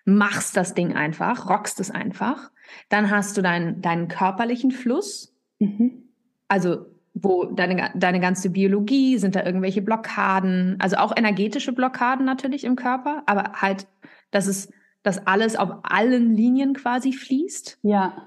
[0.04, 2.50] machst das Ding einfach, rockst es einfach.
[2.88, 6.08] Dann hast du deinen, deinen körperlichen Fluss, mhm.
[6.48, 12.64] also wo deine, deine ganze Biologie, sind da irgendwelche Blockaden, also auch energetische Blockaden natürlich
[12.64, 13.86] im Körper, aber halt,
[14.32, 14.72] dass es,
[15.04, 17.78] dass alles auf allen Linien quasi fließt.
[17.82, 18.26] Ja.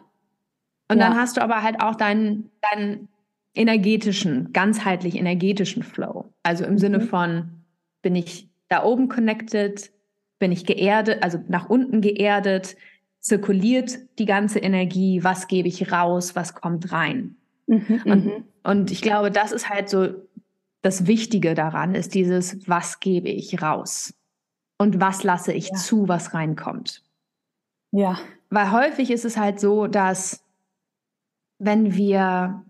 [0.90, 1.08] Und ja.
[1.08, 3.08] dann hast du aber halt auch deinen, deinen
[3.54, 6.34] energetischen, ganzheitlich energetischen Flow.
[6.44, 6.78] Also im mhm.
[6.78, 7.64] Sinne von,
[8.02, 9.92] bin ich da oben connected,
[10.40, 12.76] bin ich geerdet, also nach unten geerdet,
[13.20, 17.36] zirkuliert die ganze Energie, was gebe ich raus, was kommt rein.
[17.68, 18.44] Mhm, und, mhm.
[18.64, 20.10] und ich glaube, das ist halt so
[20.82, 24.14] das Wichtige daran, ist dieses, was gebe ich raus
[24.78, 25.76] und was lasse ich ja.
[25.76, 27.04] zu, was reinkommt.
[27.92, 28.18] Ja.
[28.50, 30.44] Weil häufig ist es halt so, dass
[31.60, 32.66] wenn wir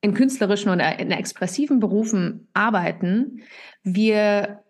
[0.00, 3.42] in künstlerischen oder in expressiven Berufen arbeiten,
[3.82, 4.62] wir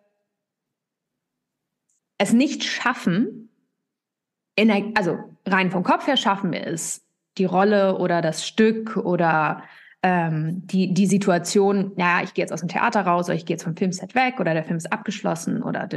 [2.19, 3.49] es nicht schaffen,
[4.59, 7.05] der, also rein vom Kopf her schaffen wir es,
[7.39, 9.65] die Rolle oder das Stück oder
[10.03, 13.55] ähm, die, die Situation, naja, ich gehe jetzt aus dem Theater raus oder ich gehe
[13.55, 15.89] jetzt vom Filmset weg oder der Film ist abgeschlossen oder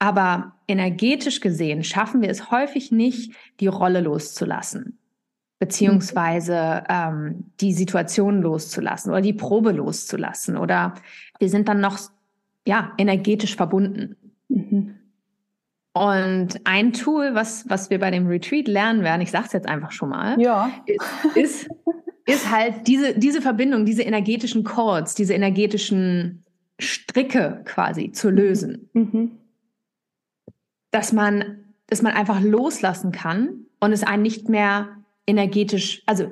[0.00, 4.99] aber energetisch gesehen schaffen wir es häufig nicht, die Rolle loszulassen
[5.60, 10.94] beziehungsweise ähm, die Situation loszulassen oder die Probe loszulassen oder
[11.38, 11.98] wir sind dann noch
[12.66, 14.16] ja energetisch verbunden.
[14.48, 14.96] Mhm.
[15.92, 19.68] Und ein Tool, was was wir bei dem Retreat lernen werden, ich sage es jetzt
[19.68, 20.70] einfach schon mal, ja.
[20.86, 21.70] ist, ist,
[22.24, 26.44] ist halt diese diese Verbindung, diese energetischen Chords, diese energetischen
[26.78, 29.32] Stricke quasi zu lösen, mhm.
[30.90, 34.99] dass man dass man einfach loslassen kann und es einen nicht mehr
[35.30, 36.30] energetisch, also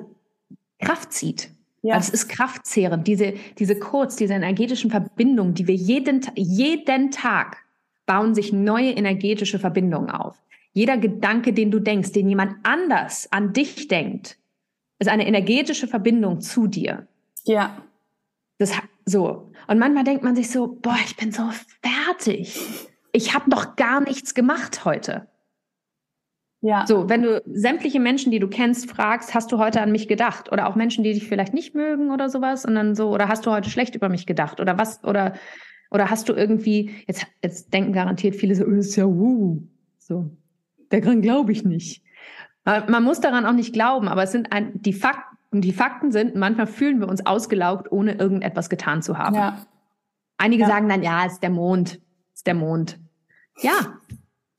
[0.79, 1.49] Kraft zieht.
[1.81, 1.95] Ja.
[1.95, 3.07] Also es ist kraftzehrend.
[3.07, 7.57] Diese, diese Codes, diese energetischen Verbindungen, die wir jeden, jeden Tag
[8.05, 10.41] bauen sich neue energetische Verbindungen auf.
[10.73, 14.37] Jeder Gedanke, den du denkst, den jemand anders an dich denkt,
[14.99, 17.07] ist eine energetische Verbindung zu dir.
[17.45, 17.77] Ja.
[18.57, 18.73] Das
[19.05, 19.51] so.
[19.67, 21.49] Und manchmal denkt man sich so, boah, ich bin so
[21.81, 22.59] fertig.
[23.13, 25.28] Ich habe doch gar nichts gemacht heute.
[26.61, 26.85] Ja.
[26.85, 30.51] So, wenn du sämtliche Menschen, die du kennst, fragst, hast du heute an mich gedacht?
[30.51, 33.45] Oder auch Menschen, die dich vielleicht nicht mögen oder sowas, und dann so, oder hast
[33.45, 34.59] du heute schlecht über mich gedacht?
[34.59, 35.33] Oder was, oder,
[35.89, 39.63] oder hast du irgendwie, jetzt, jetzt denken garantiert viele so, ist ja wuh.
[39.97, 40.29] So,
[40.89, 42.03] daran glaube ich nicht.
[42.65, 46.35] Man muss daran auch nicht glauben, aber es sind ein, die Fakten, die Fakten sind,
[46.35, 49.35] manchmal fühlen wir uns ausgelaugt, ohne irgendetwas getan zu haben.
[49.35, 49.65] Ja.
[50.37, 50.67] Einige ja.
[50.67, 52.01] sagen dann, ja, es ist der Mond,
[52.33, 52.99] es ist der Mond.
[53.61, 53.97] Ja,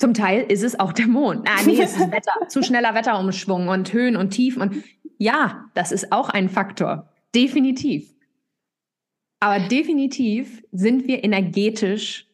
[0.00, 1.48] zum Teil ist es auch der Mond.
[1.48, 2.48] Ah, nee, es ist Wetter.
[2.48, 4.62] Zu schneller Wetterumschwung und Höhen und Tiefen.
[4.62, 4.84] Und
[5.18, 7.08] ja, das ist auch ein Faktor.
[7.34, 8.12] Definitiv.
[9.40, 12.26] Aber definitiv sind wir energetisch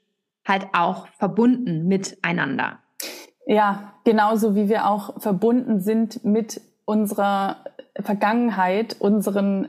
[0.46, 2.79] halt auch verbunden miteinander.
[3.46, 7.64] Ja, genauso wie wir auch verbunden sind mit unserer
[8.00, 9.68] Vergangenheit, unseren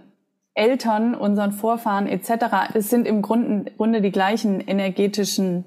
[0.54, 2.74] Eltern, unseren Vorfahren etc.
[2.74, 5.66] Es sind im Grunde, Grunde die gleichen energetischen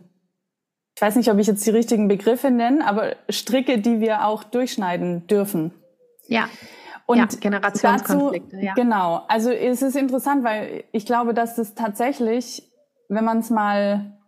[1.00, 4.44] ich weiß nicht, ob ich jetzt die richtigen Begriffe nenne, aber Stricke, die wir auch
[4.44, 5.72] durchschneiden dürfen.
[6.26, 6.46] Ja.
[7.06, 8.74] Und ja, Generationskonflikte, dazu, ja.
[8.74, 9.22] Genau.
[9.26, 12.70] Also es ist interessant, weil ich glaube, dass das tatsächlich,
[13.08, 14.18] wenn man es mal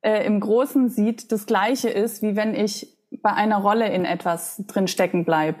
[0.00, 4.60] äh, im Großen sieht, das Gleiche ist, wie wenn ich bei einer Rolle in etwas
[4.66, 5.54] drin stecken bleib.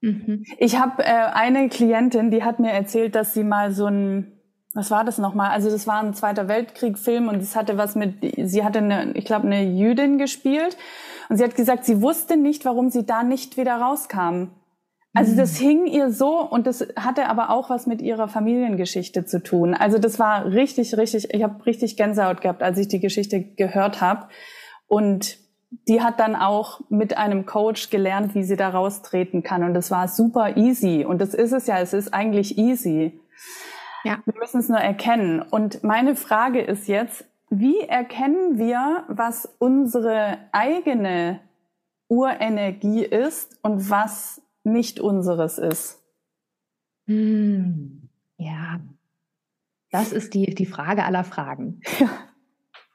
[0.00, 0.44] Mhm.
[0.58, 4.32] Ich habe äh, eine Klientin, die hat mir erzählt, dass sie mal so ein
[4.74, 5.50] was war das nochmal?
[5.50, 9.24] Also das war ein Zweiter Weltkrieg-Film und es hatte was mit, sie hatte eine, ich
[9.24, 10.76] glaube, eine Jüdin gespielt
[11.28, 14.48] und sie hat gesagt, sie wusste nicht, warum sie da nicht wieder rauskam.
[15.14, 15.64] Also das mhm.
[15.64, 19.74] hing ihr so und das hatte aber auch was mit ihrer Familiengeschichte zu tun.
[19.74, 24.00] Also das war richtig, richtig, ich habe richtig Gänsehaut gehabt, als ich die Geschichte gehört
[24.00, 24.28] habe.
[24.86, 25.36] Und
[25.88, 29.64] die hat dann auch mit einem Coach gelernt, wie sie da raustreten kann.
[29.64, 31.04] Und das war super easy.
[31.04, 33.20] Und das ist es ja, es ist eigentlich easy.
[34.04, 34.18] Ja.
[34.24, 35.42] Wir müssen es nur erkennen.
[35.42, 41.40] Und meine Frage ist jetzt, wie erkennen wir, was unsere eigene
[42.08, 46.02] Urenergie ist und was nicht unseres ist?
[47.06, 48.80] Hm, ja,
[49.90, 51.80] das ist die, die Frage aller Fragen.
[51.98, 52.08] Ja.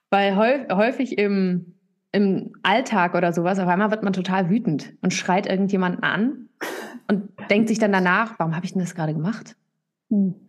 [0.10, 1.76] Weil häufig im,
[2.14, 6.50] im Alltag oder sowas, auf einmal wird man total wütend und schreit irgendjemanden an
[7.10, 9.58] und denkt sich dann danach, warum habe ich denn das gerade gemacht?
[10.10, 10.47] Hm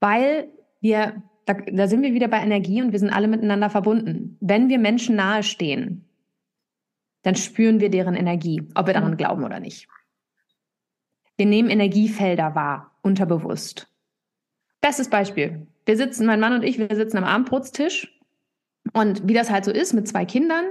[0.00, 0.48] weil
[0.80, 4.36] wir, da, da sind wir wieder bei Energie und wir sind alle miteinander verbunden.
[4.40, 6.04] Wenn wir Menschen nahestehen,
[7.22, 9.88] dann spüren wir deren Energie, ob wir daran glauben oder nicht.
[11.36, 13.88] Wir nehmen Energiefelder wahr, unterbewusst.
[14.80, 15.66] Bestes Beispiel.
[15.86, 18.20] Wir sitzen, mein Mann und ich, wir sitzen am Abendbrotstisch
[18.92, 20.64] und wie das halt so ist mit zwei Kindern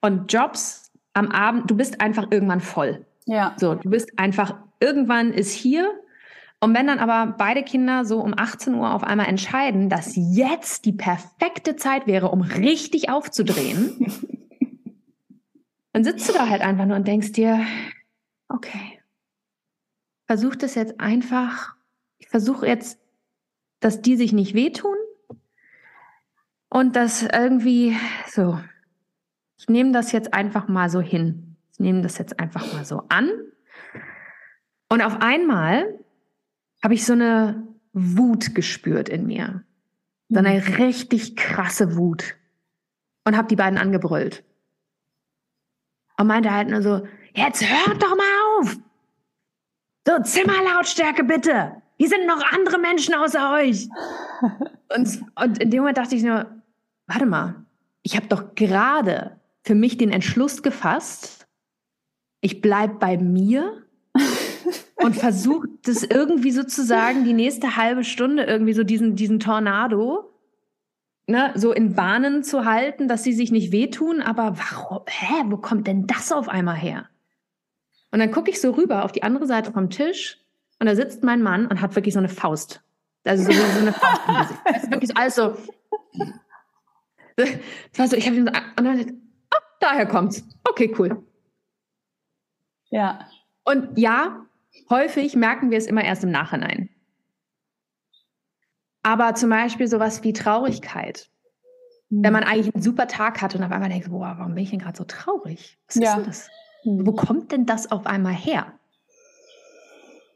[0.00, 3.04] und Jobs am Abend, du bist einfach irgendwann voll.
[3.26, 3.54] Ja.
[3.58, 5.99] So, du bist einfach, irgendwann ist hier
[6.60, 10.84] und wenn dann aber beide Kinder so um 18 Uhr auf einmal entscheiden, dass jetzt
[10.84, 14.12] die perfekte Zeit wäre, um richtig aufzudrehen,
[15.92, 17.64] dann sitzt du da halt einfach nur und denkst dir,
[18.48, 19.00] okay,
[20.26, 21.74] versuch das jetzt einfach,
[22.18, 23.00] ich versuche jetzt,
[23.80, 24.96] dass die sich nicht wehtun
[26.68, 27.96] und das irgendwie
[28.28, 28.60] so,
[29.58, 31.56] ich nehme das jetzt einfach mal so hin.
[31.72, 33.30] Ich nehme das jetzt einfach mal so an.
[34.88, 35.98] Und auf einmal
[36.82, 39.64] habe ich so eine Wut gespürt in mir.
[40.28, 40.74] So eine mhm.
[40.74, 42.36] richtig krasse Wut.
[43.24, 44.44] Und habe die beiden angebrüllt.
[46.18, 48.76] Und meinte halt nur so, jetzt hört doch mal auf!
[50.06, 51.82] So, Zimmerlautstärke bitte!
[51.98, 53.88] Hier sind noch andere Menschen außer euch.
[54.96, 56.46] und, und in dem Moment dachte ich nur,
[57.06, 57.66] warte mal,
[58.02, 61.46] ich habe doch gerade für mich den Entschluss gefasst,
[62.40, 63.84] ich bleib bei mir
[64.96, 70.30] und versucht das irgendwie sozusagen die nächste halbe Stunde irgendwie so diesen, diesen Tornado
[71.30, 74.20] ne, so in Bahnen zu halten, dass sie sich nicht wehtun.
[74.20, 77.08] Aber warum, hä, wo kommt denn das auf einmal her?
[78.10, 80.38] Und dann gucke ich so rüber auf die andere Seite vom Tisch
[80.80, 82.82] und da sitzt mein Mann und hat wirklich so eine Faust.
[83.24, 84.54] Also so, so eine Faust.
[84.64, 85.56] Das ist wirklich alles so.
[87.36, 87.48] Das
[87.96, 89.22] war so, ich habe ihn so, und dann,
[89.54, 90.42] oh, daher kommt's.
[90.64, 91.22] Okay, cool.
[92.90, 93.26] Ja.
[93.64, 94.46] Und ja,
[94.88, 96.88] Häufig merken wir es immer erst im Nachhinein.
[99.02, 101.30] Aber zum Beispiel sowas wie Traurigkeit.
[102.10, 102.24] Mhm.
[102.24, 104.70] Wenn man eigentlich einen super Tag hatte und auf einmal denkt, boah, warum bin ich
[104.70, 105.78] denn gerade so traurig?
[105.86, 106.48] Was ist denn das?
[106.84, 107.06] Mhm.
[107.06, 108.72] Wo kommt denn das auf einmal her?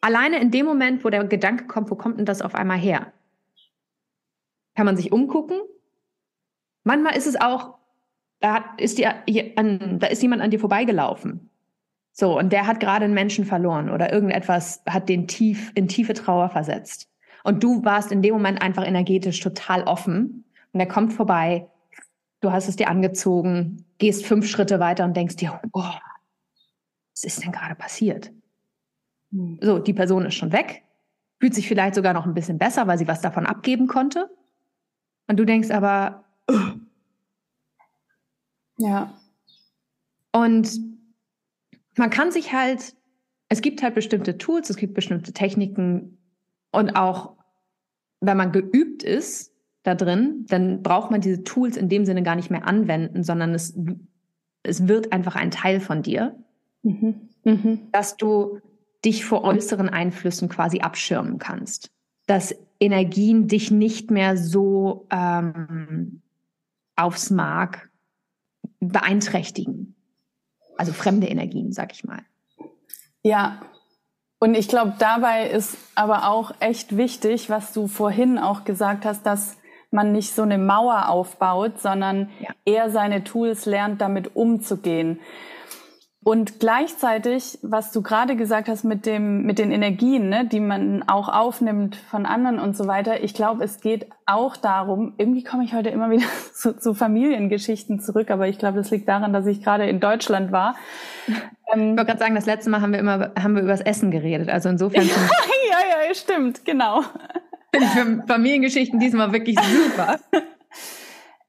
[0.01, 3.13] Alleine in dem Moment, wo der Gedanke kommt, wo kommt denn das auf einmal her?
[4.75, 5.61] Kann man sich umgucken.
[6.83, 7.79] Manchmal ist es auch,
[8.41, 11.49] da, hat, ist, die, da ist jemand an dir vorbeigelaufen.
[12.17, 16.15] So, und der hat gerade einen Menschen verloren oder irgendetwas hat den tief in tiefe
[16.15, 17.09] Trauer versetzt.
[17.43, 21.69] Und du warst in dem Moment einfach energetisch total offen und er kommt vorbei,
[22.41, 27.43] du hast es dir angezogen, gehst fünf Schritte weiter und denkst dir, oh, was ist
[27.43, 28.31] denn gerade passiert?
[29.33, 29.59] Hm.
[29.61, 30.85] So, die Person ist schon weg,
[31.41, 34.31] fühlt sich vielleicht sogar noch ein bisschen besser, weil sie was davon abgeben konnte.
[35.27, 36.79] Und du denkst aber, Ugh.
[38.79, 39.13] ja.
[40.31, 40.94] Und
[41.97, 42.95] man kann sich halt,
[43.49, 46.19] es gibt halt bestimmte Tools, es gibt bestimmte Techniken
[46.73, 47.37] und auch
[48.21, 49.53] wenn man geübt ist
[49.83, 53.55] da drin, dann braucht man diese Tools in dem Sinne gar nicht mehr anwenden, sondern
[53.55, 53.79] es,
[54.63, 56.37] es wird einfach ein Teil von dir,
[56.83, 57.29] mhm.
[57.45, 57.81] Mhm.
[57.93, 58.61] dass du
[59.05, 61.91] dich vor äußeren Einflüssen quasi abschirmen kannst.
[62.27, 66.23] Dass Energien dich nicht mehr so ähm,
[66.97, 67.91] aufs Mark
[68.81, 69.95] beeinträchtigen.
[70.77, 72.21] Also fremde Energien, sag ich mal.
[73.23, 73.61] Ja.
[74.39, 79.25] Und ich glaube, dabei ist aber auch echt wichtig, was du vorhin auch gesagt hast,
[79.25, 79.57] dass
[79.91, 82.51] man nicht so eine Mauer aufbaut, sondern ja.
[82.65, 85.21] eher seine Tools lernt, damit umzugehen.
[86.25, 91.03] Und gleichzeitig, was du gerade gesagt hast mit dem, mit den Energien, ne, die man
[91.07, 93.23] auch aufnimmt von anderen und so weiter.
[93.23, 98.01] Ich glaube, es geht auch darum, irgendwie komme ich heute immer wieder zu, zu Familiengeschichten
[98.01, 100.77] zurück, aber ich glaube, das liegt daran, dass ich gerade in Deutschland war.
[101.29, 101.35] Ähm,
[101.91, 104.11] ich wollte gerade sagen, das letzte Mal haben wir immer, haben wir über das Essen
[104.11, 104.49] geredet.
[104.49, 105.07] Also insofern.
[105.07, 107.03] ja, ja, ja, stimmt, genau.
[107.71, 110.19] Finde ich für Familiengeschichten diesmal wirklich super.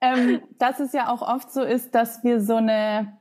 [0.01, 3.13] ähm, dass es ja auch oft so ist, dass wir so eine,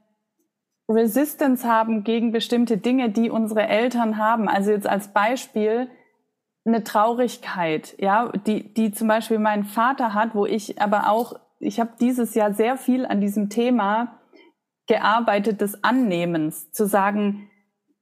[0.89, 4.49] Resistance haben gegen bestimmte Dinge, die unsere Eltern haben.
[4.49, 5.89] Also jetzt als Beispiel
[6.65, 11.79] eine Traurigkeit, ja, die, die zum Beispiel mein Vater hat, wo ich aber auch, ich
[11.81, 14.21] habe dieses Jahr sehr viel an diesem Thema
[14.87, 17.51] gearbeitet des Annehmens, zu sagen,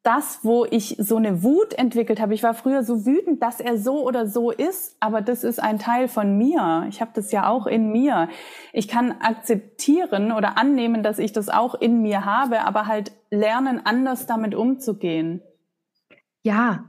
[0.03, 2.35] das, wo ich so eine Wut entwickelt habe.
[2.35, 5.79] Ich war früher so wütend, dass er so oder so ist, aber das ist ein
[5.79, 6.87] Teil von mir.
[6.89, 8.29] Ich habe das ja auch in mir.
[8.73, 13.81] Ich kann akzeptieren oder annehmen, dass ich das auch in mir habe, aber halt lernen,
[13.85, 15.41] anders damit umzugehen.
[16.43, 16.85] Ja,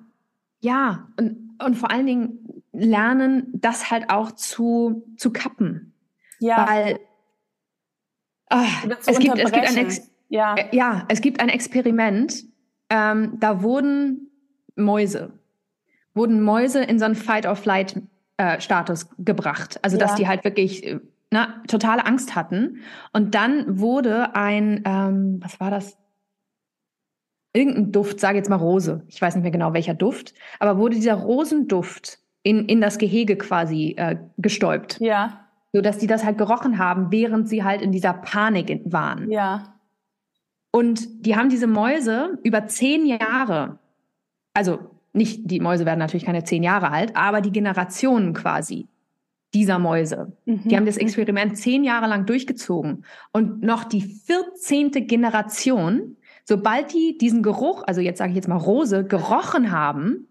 [0.60, 1.08] ja.
[1.20, 5.94] Und, und vor allen Dingen lernen, das halt auch zu, zu kappen.
[6.40, 6.68] Ja.
[6.68, 7.00] Weil
[8.52, 8.58] oh,
[9.06, 10.56] es, gibt, es gibt ein Ex ja.
[10.72, 12.44] Ja, es gibt ein Experiment,
[12.94, 14.30] ähm, da wurden
[14.76, 15.34] Mäuse,
[16.14, 19.80] wurden Mäuse in so einen Fight-or-Flight-Status äh, gebracht.
[19.82, 20.06] Also, ja.
[20.06, 21.00] dass die halt wirklich äh,
[21.32, 22.82] na, ne, totale Angst hatten.
[23.12, 25.98] Und dann wurde ein, ähm, was war das?
[27.56, 29.04] Irgendein Duft, sage jetzt mal Rose.
[29.08, 33.36] Ich weiß nicht mehr genau welcher Duft, aber wurde dieser Rosenduft in, in das Gehege
[33.38, 35.00] quasi äh, gestäubt.
[35.00, 35.40] Ja.
[35.72, 39.32] So dass die das halt gerochen haben, während sie halt in dieser Panik waren.
[39.32, 39.73] Ja.
[40.76, 43.78] Und die haben diese Mäuse über zehn Jahre,
[44.56, 44.80] also
[45.14, 48.88] nicht, die Mäuse werden natürlich keine zehn Jahre alt, aber die Generationen quasi
[49.54, 50.36] dieser Mäuse.
[50.46, 50.68] Mhm.
[50.68, 53.06] Die haben das Experiment zehn Jahre lang durchgezogen.
[53.32, 58.58] Und noch die vierzehnte Generation, sobald die diesen Geruch, also jetzt sage ich jetzt mal
[58.58, 60.28] Rose, gerochen haben,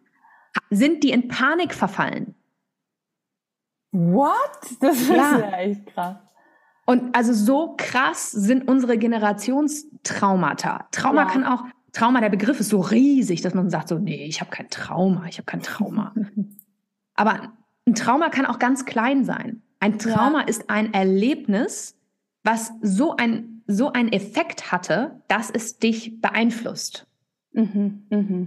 [0.71, 2.35] sind die in Panik verfallen.
[3.93, 4.35] What?
[4.81, 6.17] Das ist ja, ja echt krass.
[6.85, 10.89] Und also so krass sind unsere Generationstraumata.
[10.91, 11.31] Trauma ja.
[11.31, 14.51] kann auch, Trauma, der Begriff ist so riesig, dass man sagt so, nee, ich habe
[14.51, 16.15] kein Trauma, ich habe kein Trauma.
[17.15, 17.53] Aber
[17.87, 19.63] ein Trauma kann auch ganz klein sein.
[19.79, 20.47] Ein Trauma ja.
[20.47, 21.97] ist ein Erlebnis,
[22.45, 27.07] was so ein, so ein Effekt hatte, dass es dich beeinflusst.
[27.53, 28.47] Mhm, mh.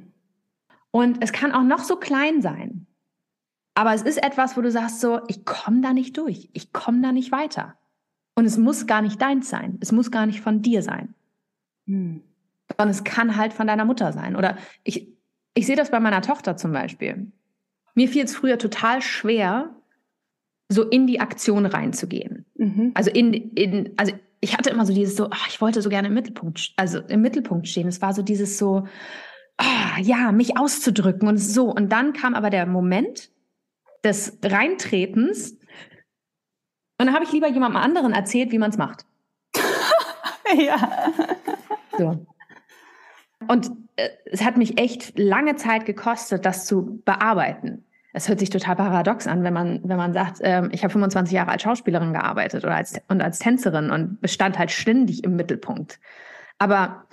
[0.92, 2.88] Und es kann auch noch so klein sein.
[3.74, 7.02] Aber es ist etwas, wo du sagst so, ich komme da nicht durch, ich komme
[7.02, 7.76] da nicht weiter.
[8.36, 9.78] Und es muss gar nicht deins sein.
[9.80, 11.16] Es muss gar nicht von dir sein.
[11.88, 12.22] Hm.
[12.70, 14.36] Sondern es kann halt von deiner Mutter sein.
[14.36, 15.08] Oder ich,
[15.54, 17.32] ich sehe das bei meiner Tochter zum Beispiel.
[17.94, 19.74] Mir fiel es früher total schwer,
[20.68, 22.46] so in die Aktion reinzugehen.
[22.56, 22.92] Mhm.
[22.94, 26.10] Also in, in, also ich hatte immer so dieses so, ach, ich wollte so gerne
[26.10, 27.88] im Mittelpunkt, also im Mittelpunkt stehen.
[27.88, 28.88] Es war so dieses so,
[29.62, 31.74] oh, ja, mich auszudrücken und so.
[31.74, 33.30] Und dann kam aber der Moment
[34.04, 35.58] des Reintretens,
[36.98, 39.06] und dann habe ich lieber jemandem anderen erzählt, wie man es macht.
[40.58, 41.12] ja.
[41.98, 42.26] So.
[43.48, 47.84] Und äh, es hat mich echt lange Zeit gekostet, das zu bearbeiten.
[48.14, 51.34] Es hört sich total paradox an, wenn man, wenn man sagt, ähm, ich habe 25
[51.34, 56.00] Jahre als Schauspielerin gearbeitet oder als, und als Tänzerin und bestand halt ständig im Mittelpunkt.
[56.58, 57.04] Aber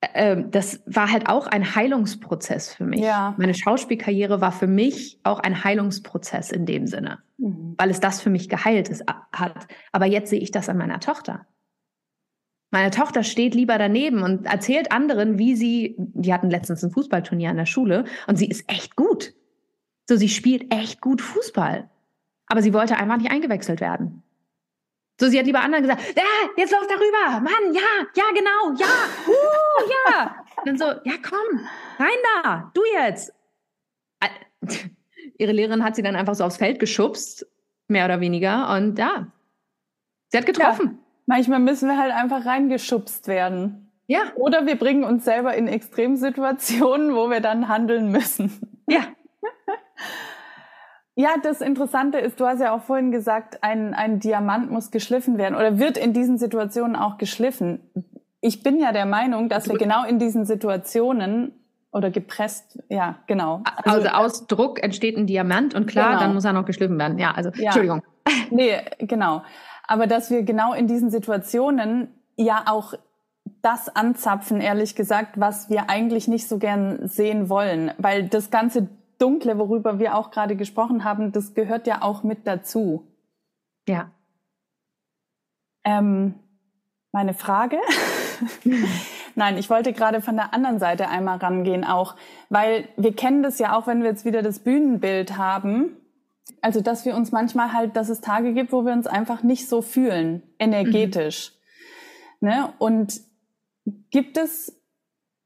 [0.00, 3.00] äh, das war halt auch ein Heilungsprozess für mich.
[3.00, 3.34] Ja.
[3.36, 7.74] Meine Schauspielkarriere war für mich auch ein Heilungsprozess in dem Sinne, mhm.
[7.76, 9.66] weil es das für mich geheilt ist, hat.
[9.92, 11.46] Aber jetzt sehe ich das an meiner Tochter.
[12.70, 17.50] Meine Tochter steht lieber daneben und erzählt anderen, wie sie, die hatten letztens ein Fußballturnier
[17.50, 19.32] an der Schule und sie ist echt gut.
[20.08, 21.88] So, sie spielt echt gut Fußball.
[22.46, 24.22] Aber sie wollte einfach nicht eingewechselt werden.
[25.20, 26.22] So, sie hat lieber anderen gesagt, ja,
[26.56, 28.86] jetzt lauf darüber, Mann, ja, ja, genau, ja,
[29.26, 30.36] uh, ja.
[30.64, 31.66] dann so, ja komm,
[31.98, 33.34] rein da, du jetzt.
[35.38, 37.46] Ihre Lehrerin hat sie dann einfach so aufs Feld geschubst,
[37.86, 38.74] mehr oder weniger.
[38.76, 39.32] Und ja,
[40.28, 40.86] sie hat getroffen.
[40.86, 43.92] Ja, manchmal müssen wir halt einfach reingeschubst werden.
[44.06, 44.32] Ja.
[44.36, 48.80] Oder wir bringen uns selber in Extremsituationen, wo wir dann handeln müssen.
[48.88, 49.00] Ja.
[51.18, 55.36] Ja, das Interessante ist, du hast ja auch vorhin gesagt, ein, ein Diamant muss geschliffen
[55.36, 57.80] werden oder wird in diesen Situationen auch geschliffen.
[58.40, 61.50] Ich bin ja der Meinung, dass wir genau in diesen Situationen
[61.90, 63.64] oder gepresst, ja, genau.
[63.82, 66.20] Also, also aus Druck entsteht ein Diamant und klar, genau.
[66.20, 67.18] dann muss er noch geschliffen werden.
[67.18, 67.64] Ja, also, ja.
[67.64, 68.02] Entschuldigung.
[68.50, 69.42] Nee, genau.
[69.88, 72.94] Aber dass wir genau in diesen Situationen ja auch
[73.60, 77.90] das anzapfen, ehrlich gesagt, was wir eigentlich nicht so gern sehen wollen.
[77.98, 78.86] Weil das ganze
[79.18, 83.06] Dunkle, worüber wir auch gerade gesprochen haben, das gehört ja auch mit dazu.
[83.88, 84.10] Ja.
[85.84, 86.34] Ähm,
[87.12, 87.78] meine Frage?
[89.34, 92.16] Nein, ich wollte gerade von der anderen Seite einmal rangehen auch,
[92.48, 95.96] weil wir kennen das ja auch, wenn wir jetzt wieder das Bühnenbild haben.
[96.60, 99.68] Also, dass wir uns manchmal halt, dass es Tage gibt, wo wir uns einfach nicht
[99.68, 101.52] so fühlen, energetisch.
[102.40, 102.48] Mhm.
[102.48, 102.72] Ne?
[102.78, 103.20] Und
[104.10, 104.77] gibt es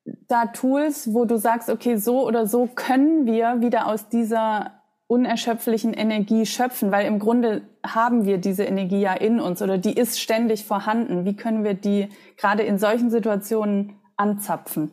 [0.05, 5.93] da Tools, wo du sagst, okay, so oder so können wir wieder aus dieser unerschöpflichen
[5.93, 10.21] Energie schöpfen, weil im Grunde haben wir diese Energie ja in uns oder die ist
[10.21, 11.25] ständig vorhanden.
[11.25, 14.91] Wie können wir die gerade in solchen Situationen anzapfen?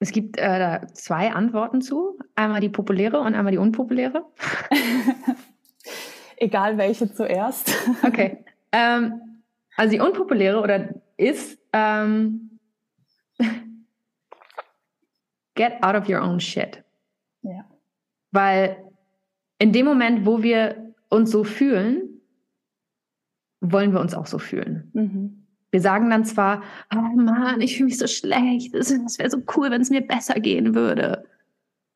[0.00, 2.18] Es gibt äh, zwei Antworten zu.
[2.34, 4.24] Einmal die populäre und einmal die unpopuläre.
[6.36, 7.76] Egal welche zuerst.
[8.02, 8.44] okay.
[8.72, 9.42] Ähm,
[9.76, 12.49] also die unpopuläre oder ist ähm,
[15.54, 16.82] get out of your own shit.
[17.42, 17.64] Ja.
[18.30, 18.76] Weil
[19.58, 22.20] in dem Moment, wo wir uns so fühlen,
[23.60, 24.90] wollen wir uns auch so fühlen.
[24.94, 25.46] Mhm.
[25.70, 26.62] Wir sagen dann zwar,
[26.92, 30.40] oh Mann, ich fühle mich so schlecht, es wäre so cool, wenn es mir besser
[30.40, 31.24] gehen würde.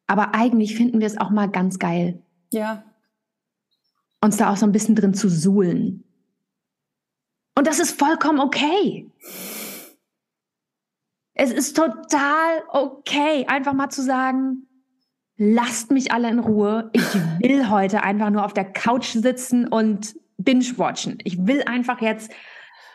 [0.07, 2.23] Aber eigentlich finden wir es auch mal ganz geil.
[2.53, 2.85] Ja.
[4.21, 6.05] Uns da auch so ein bisschen drin zu suhlen.
[7.57, 9.11] Und das ist vollkommen okay.
[11.35, 14.68] Es ist total okay, einfach mal zu sagen,
[15.37, 16.91] lasst mich alle in Ruhe.
[16.93, 21.18] Ich will heute einfach nur auf der Couch sitzen und binge-watchen.
[21.24, 22.32] Ich will einfach jetzt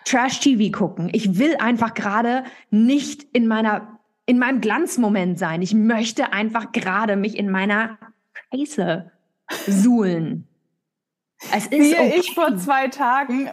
[0.06, 1.10] Trash-TV gucken.
[1.12, 5.62] Ich will einfach gerade nicht in meiner, in meinem Glanzmoment sein.
[5.62, 7.98] Ich möchte einfach gerade mich in meiner
[8.54, 9.12] Scheiße
[9.68, 10.48] suhlen.
[11.54, 12.16] Es ist Wie okay.
[12.20, 13.50] ich vor zwei Tagen.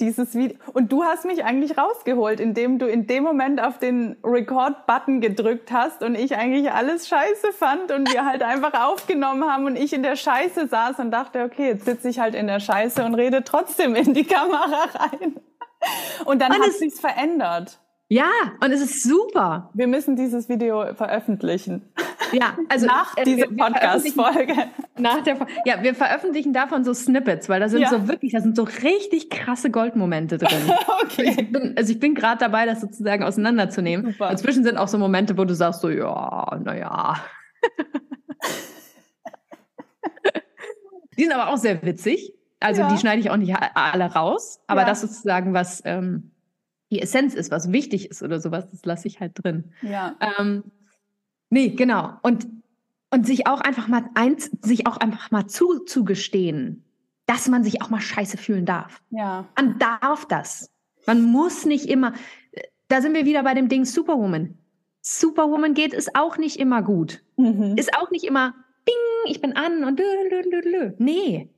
[0.00, 0.56] Dieses Video.
[0.72, 5.70] Und du hast mich eigentlich rausgeholt, indem du in dem Moment auf den Record-Button gedrückt
[5.72, 9.92] hast und ich eigentlich alles scheiße fand und wir halt einfach aufgenommen haben und ich
[9.92, 13.14] in der Scheiße saß und dachte, okay, jetzt sitze ich halt in der Scheiße und
[13.14, 15.40] rede trotzdem in die Kamera rein.
[16.24, 17.78] Und dann und hat sich's verändert.
[18.14, 18.30] Ja,
[18.62, 19.70] und es ist super.
[19.74, 21.82] Wir müssen dieses Video veröffentlichen.
[22.30, 24.54] Ja, also nach äh, dieser Podcast-Folge.
[24.96, 27.90] Nach der, ja, wir veröffentlichen davon so Snippets, weil da sind ja.
[27.90, 30.72] so wirklich, da sind so richtig krasse Goldmomente drin.
[31.02, 31.34] okay.
[31.40, 34.12] Ich bin, also ich bin gerade dabei, das sozusagen auseinanderzunehmen.
[34.12, 34.28] Super.
[34.28, 37.16] Dazwischen sind auch so Momente, wo du sagst so, ja, naja.
[41.18, 42.32] die sind aber auch sehr witzig.
[42.60, 42.92] Also ja.
[42.92, 44.86] die schneide ich auch nicht alle raus, aber ja.
[44.86, 46.30] das sozusagen was ähm,
[46.94, 49.72] die Essenz ist, was wichtig ist oder sowas, das lasse ich halt drin.
[49.82, 50.16] Ja.
[50.38, 50.62] Ähm,
[51.50, 52.14] nee, genau.
[52.22, 52.46] Und,
[53.10, 56.84] und sich auch einfach mal eins, sich auch einfach mal zuzugestehen,
[57.26, 59.02] dass man sich auch mal scheiße fühlen darf.
[59.10, 59.46] Ja.
[59.56, 60.70] Man darf das.
[61.06, 62.12] Man muss nicht immer,
[62.88, 64.56] da sind wir wieder bei dem Ding Superwoman.
[65.00, 67.22] Superwoman geht es auch nicht immer gut.
[67.36, 67.76] Mhm.
[67.76, 68.94] Ist auch nicht immer, bing,
[69.32, 70.92] ich bin an und lö, lö, lö, lö.
[70.98, 71.50] Nee.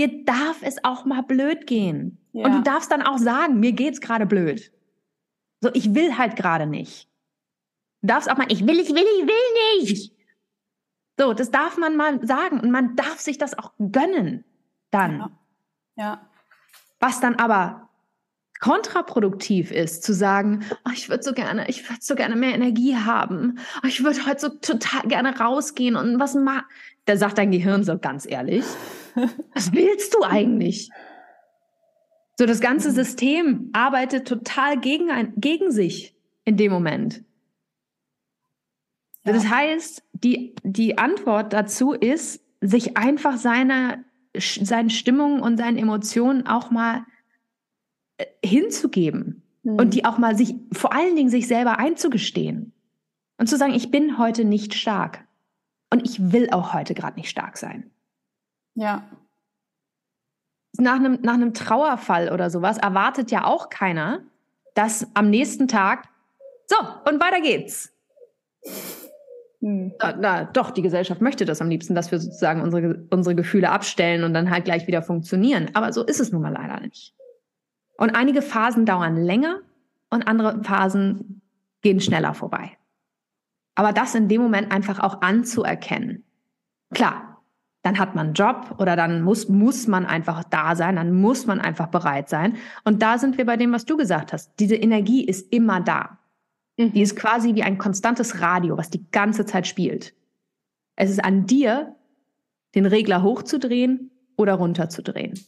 [0.00, 2.16] Dir darf es auch mal blöd gehen.
[2.32, 2.46] Ja.
[2.46, 4.72] Und du darfst dann auch sagen, mir geht's gerade blöd.
[5.60, 7.06] So, ich will halt gerade nicht.
[8.00, 10.14] Du darfst auch mal, ich will, ich will, ich will nicht.
[11.18, 14.42] So, das darf man mal sagen und man darf sich das auch gönnen
[14.90, 15.18] dann.
[15.18, 15.30] Ja.
[15.96, 16.30] ja.
[16.98, 17.90] Was dann aber
[18.58, 22.96] kontraproduktiv ist, zu sagen, oh, ich würde so gerne, ich würde so gerne mehr Energie
[22.96, 23.58] haben.
[23.82, 26.64] Oh, ich würde heute so total gerne rausgehen und was machen.
[27.04, 28.64] Da sagt dein Gehirn so ganz ehrlich,
[29.54, 30.90] was willst du eigentlich?
[32.38, 32.94] So, das ganze mhm.
[32.94, 37.22] System arbeitet total gegen, ein, gegen sich in dem Moment.
[39.24, 39.32] Ja.
[39.34, 43.98] Das heißt, die, die Antwort dazu ist, sich einfach seiner,
[44.34, 47.04] seinen Stimmungen und seinen Emotionen auch mal
[48.16, 49.74] äh, hinzugeben mhm.
[49.74, 52.72] und die auch mal sich, vor allen Dingen sich selber einzugestehen
[53.38, 55.26] und zu sagen, ich bin heute nicht stark
[55.90, 57.90] und ich will auch heute gerade nicht stark sein.
[58.74, 59.08] Ja.
[60.78, 64.22] nach einem, nach einem Trauerfall oder sowas erwartet ja auch keiner,
[64.74, 66.08] dass am nächsten Tag,
[66.66, 67.92] so, und weiter geht's.
[69.60, 69.92] Hm.
[70.00, 73.70] Na, na, doch, die Gesellschaft möchte das am liebsten, dass wir sozusagen unsere, unsere Gefühle
[73.70, 75.70] abstellen und dann halt gleich wieder funktionieren.
[75.74, 77.14] Aber so ist es nun mal leider nicht.
[77.98, 79.60] Und einige Phasen dauern länger
[80.08, 81.42] und andere Phasen
[81.82, 82.78] gehen schneller vorbei.
[83.74, 86.24] Aber das in dem Moment einfach auch anzuerkennen.
[86.94, 87.29] Klar,
[87.82, 91.46] dann hat man einen Job oder dann muss, muss man einfach da sein, dann muss
[91.46, 92.56] man einfach bereit sein.
[92.84, 94.52] Und da sind wir bei dem, was du gesagt hast.
[94.58, 96.18] Diese Energie ist immer da.
[96.76, 96.92] Mhm.
[96.92, 100.14] Die ist quasi wie ein konstantes Radio, was die ganze Zeit spielt.
[100.96, 101.96] Es ist an dir,
[102.74, 105.38] den Regler hochzudrehen oder runterzudrehen.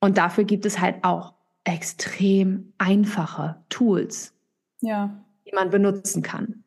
[0.00, 1.34] Und dafür gibt es halt auch
[1.64, 4.34] extrem einfache Tools,
[4.80, 5.24] ja.
[5.46, 6.64] die man benutzen kann.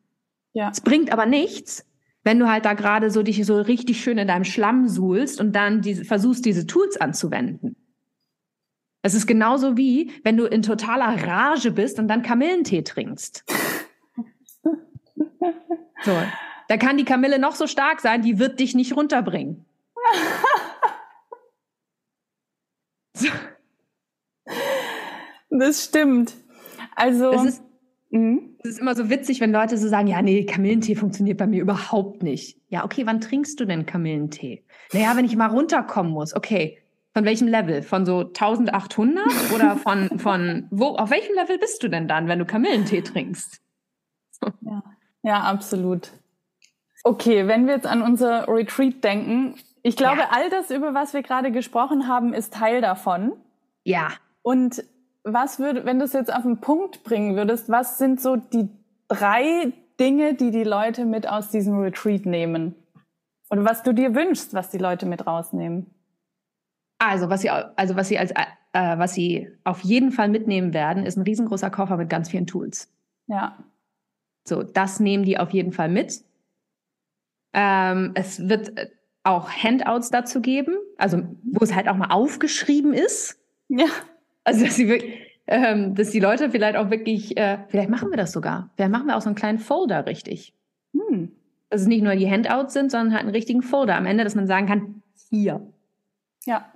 [0.54, 0.70] Ja.
[0.70, 1.84] Es bringt aber nichts,
[2.26, 5.52] wenn du halt da gerade so dich so richtig schön in deinem Schlamm suhlst und
[5.52, 7.76] dann diese, versuchst, diese Tools anzuwenden.
[9.02, 13.44] Es ist genauso wie, wenn du in totaler Rage bist und dann Kamillentee trinkst.
[16.02, 16.12] So.
[16.68, 19.64] Da kann die Kamille noch so stark sein, die wird dich nicht runterbringen.
[23.14, 23.28] so.
[25.50, 26.34] Das stimmt.
[26.96, 27.30] Also.
[27.30, 27.62] Das ist,
[28.10, 28.56] mhm.
[28.62, 31.62] das ist immer so witzig, wenn Leute so sagen, ja, nee, Kamillentee funktioniert bei mir
[31.62, 32.58] überhaupt nicht.
[32.68, 34.64] Ja, okay, wann trinkst du denn Kamillentee?
[34.92, 36.34] Naja, wenn ich mal runterkommen muss.
[36.34, 36.78] Okay,
[37.12, 37.82] von welchem Level?
[37.82, 42.38] Von so 1800 oder von, von wo, auf welchem Level bist du denn dann, wenn
[42.38, 43.60] du Kamillentee trinkst?
[44.60, 44.82] Ja.
[45.22, 46.12] ja, absolut.
[47.04, 50.28] Okay, wenn wir jetzt an unser Retreat denken, ich glaube, ja.
[50.32, 53.32] all das, über was wir gerade gesprochen haben, ist Teil davon.
[53.84, 54.08] Ja.
[54.42, 54.82] Und
[55.26, 58.68] was würde, wenn du es jetzt auf den Punkt bringen würdest, was sind so die
[59.08, 62.74] drei Dinge, die die Leute mit aus diesem Retreat nehmen?
[63.50, 65.90] Oder was du dir wünschst, was die Leute mit rausnehmen?
[66.98, 71.04] Also, was sie, also was sie als, äh, was sie auf jeden Fall mitnehmen werden,
[71.04, 72.90] ist ein riesengroßer Koffer mit ganz vielen Tools.
[73.26, 73.58] Ja.
[74.44, 76.22] So, das nehmen die auf jeden Fall mit.
[77.52, 78.72] Ähm, es wird
[79.24, 83.40] auch Handouts dazu geben, also wo es halt auch mal aufgeschrieben ist.
[83.68, 83.86] Ja.
[84.46, 85.12] Also, dass, sie wirklich,
[85.48, 88.70] ähm, dass die Leute vielleicht auch wirklich, äh, vielleicht machen wir das sogar.
[88.76, 90.54] Vielleicht machen wir auch so einen kleinen Folder richtig.
[90.92, 91.32] Hm.
[91.68, 94.36] Dass es nicht nur die Handouts sind, sondern halt einen richtigen Folder am Ende, dass
[94.36, 95.66] man sagen kann, hier.
[96.44, 96.72] Ja.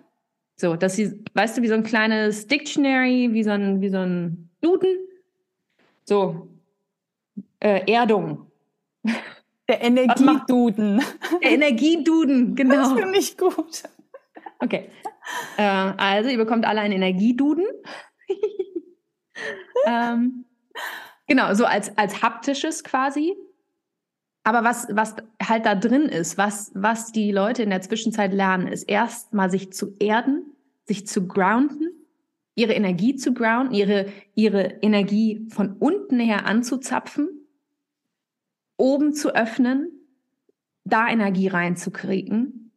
[0.57, 3.99] So, dass sie, weißt du, wie so ein kleines Dictionary, wie so ein, wie so
[3.99, 4.99] ein Duden.
[6.05, 6.49] So,
[7.61, 8.51] äh, Erdung.
[9.69, 11.01] Der Energieduden.
[11.41, 12.75] Der Energieduden, genau.
[12.75, 13.85] Das finde ich gut.
[14.59, 14.91] Okay.
[15.57, 17.65] Äh, also, ihr bekommt alle einen Energieduden.
[19.87, 20.45] ähm,
[21.27, 23.35] genau, so als, als haptisches quasi.
[24.43, 28.69] Aber was, was halt da drin ist, was, was die Leute in der Zwischenzeit lernen,
[28.69, 30.45] ist erst mal sich zu erden,
[30.87, 31.91] sich zu grounden,
[32.55, 37.29] ihre Energie zu grounden, ihre, ihre Energie von unten her anzuzapfen,
[38.79, 39.91] oben zu öffnen,
[40.85, 42.70] da Energie reinzukriegen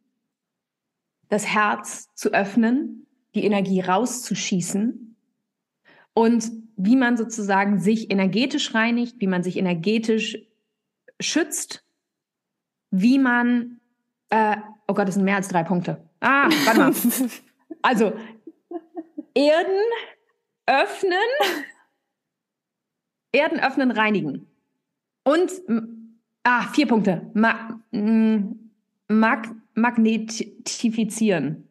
[1.28, 5.16] das Herz zu öffnen, die Energie rauszuschießen
[6.14, 10.38] und wie man sozusagen sich energetisch reinigt, wie man sich energetisch
[11.20, 11.84] schützt,
[12.90, 13.80] wie man,
[14.30, 14.56] äh,
[14.88, 16.08] oh Gott, das sind mehr als drei Punkte.
[16.20, 16.94] Ah, warte mal.
[17.82, 18.12] Also,
[19.34, 19.82] Erden
[20.66, 21.18] öffnen,
[23.32, 24.46] Erden öffnen, reinigen.
[25.24, 25.50] Und,
[26.44, 27.30] ah, vier Punkte.
[27.34, 27.80] Ma,
[29.08, 31.68] mag, magnetifizieren.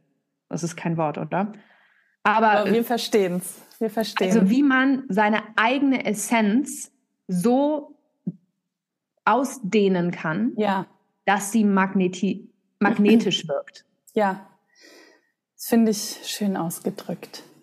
[0.49, 1.53] Das ist kein Wort, oder?
[2.23, 3.61] Aber, Aber wir verstehen es.
[3.79, 4.27] Wir verstehen.
[4.27, 6.91] Also wie man seine eigene Essenz
[7.27, 7.97] so
[9.25, 10.85] ausdehnen kann, ja.
[11.25, 12.49] dass sie magneti
[12.79, 13.85] magnetisch wirkt.
[14.13, 14.47] Ja,
[15.55, 17.43] das finde ich schön ausgedrückt.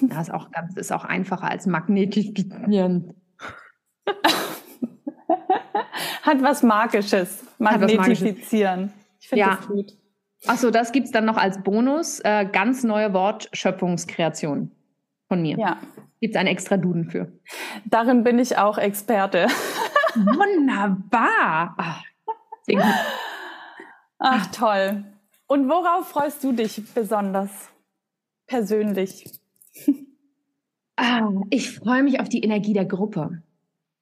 [0.00, 3.14] Das ist auch ganz, ist auch einfacher als magnetifizieren.
[6.22, 7.44] Hat was Magisches.
[7.58, 8.92] Magnetifizieren.
[9.26, 9.56] Ich finde ja.
[9.56, 9.98] das gut.
[10.46, 12.20] Achso, das gibt es dann noch als Bonus.
[12.20, 14.70] Äh, ganz neue Wortschöpfungskreation
[15.26, 15.58] von mir.
[15.58, 15.78] Ja.
[16.20, 17.32] Gibt es einen extra Duden für.
[17.86, 19.48] Darin bin ich auch Experte.
[20.14, 21.74] Wunderbar.
[21.76, 22.04] Ach,
[24.20, 25.04] Ach, toll.
[25.48, 27.50] Und worauf freust du dich besonders
[28.46, 29.40] persönlich?
[30.94, 33.42] Ah, ich freue mich auf die Energie der Gruppe,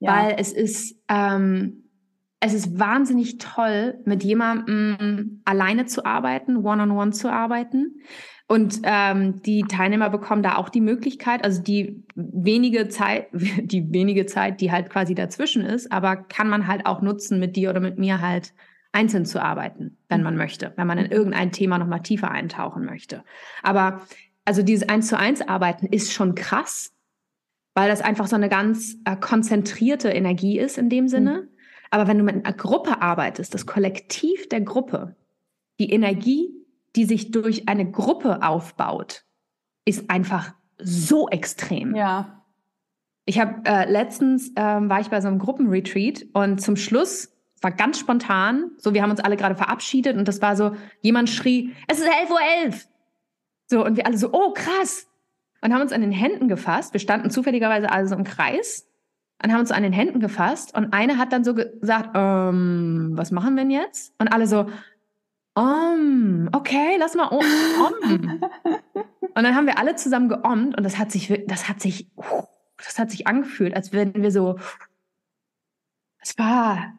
[0.01, 0.13] ja.
[0.13, 1.84] weil es ist, ähm,
[2.45, 8.03] es ist wahnsinnig toll, mit jemandem alleine zu arbeiten, one-on-one -on -one zu arbeiten.
[8.47, 14.27] Und ähm, die Teilnehmer bekommen da auch die Möglichkeit, also die wenige Zeit, die wenige
[14.27, 17.81] Zeit, die halt quasi dazwischen ist, aber kann man halt auch nutzen, mit dir oder
[17.81, 18.53] mit mir halt
[18.93, 23.25] einzeln zu arbeiten, wenn man möchte, wenn man in irgendein Thema nochmal tiefer eintauchen möchte.
[23.63, 24.03] Aber
[24.45, 26.93] also dieses eins zu eins Arbeiten ist schon krass,
[27.75, 31.43] weil das einfach so eine ganz äh, konzentrierte Energie ist in dem Sinne.
[31.43, 31.54] Mhm.
[31.95, 35.15] Aber wenn du mit einer Gruppe arbeitest, das Kollektiv der Gruppe,
[35.79, 36.51] die Energie,
[36.97, 39.23] die sich durch eine Gruppe aufbaut,
[39.85, 41.95] ist einfach so extrem.
[41.95, 42.43] Ja.
[43.27, 47.71] Ich habe äh, letztens ähm, war ich bei so einem Gruppenretreat und zum Schluss war
[47.71, 51.77] ganz spontan, so wir haben uns alle gerade verabschiedet und das war so, jemand schrie,
[51.87, 52.41] es ist 11.11 Uhr.
[52.65, 52.89] 11.
[53.71, 55.07] So, und wir alle so, oh krass.
[55.61, 56.93] Und haben uns an den Händen gefasst.
[56.93, 58.89] Wir standen zufälligerweise alle so im Kreis
[59.43, 60.75] und haben uns an den Händen gefasst.
[60.75, 64.15] Und eine hat dann so gesagt, ähm, was machen wir denn jetzt?
[64.19, 64.67] Und alle so,
[65.55, 67.45] um, okay, lass mal um.
[68.03, 68.41] um.
[69.21, 72.11] und dann haben wir alle zusammen geommt und das hat sich, das hat sich,
[72.77, 74.59] das hat sich angefühlt, als wenn wir so,
[76.21, 76.99] es war,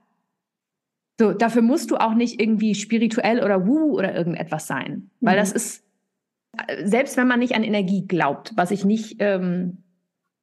[1.19, 5.09] so, dafür musst du auch nicht irgendwie spirituell oder wuhu oder irgendetwas sein.
[5.21, 5.39] Weil mhm.
[5.39, 5.83] das ist,
[6.83, 9.83] selbst wenn man nicht an Energie glaubt, was ich nicht, ähm,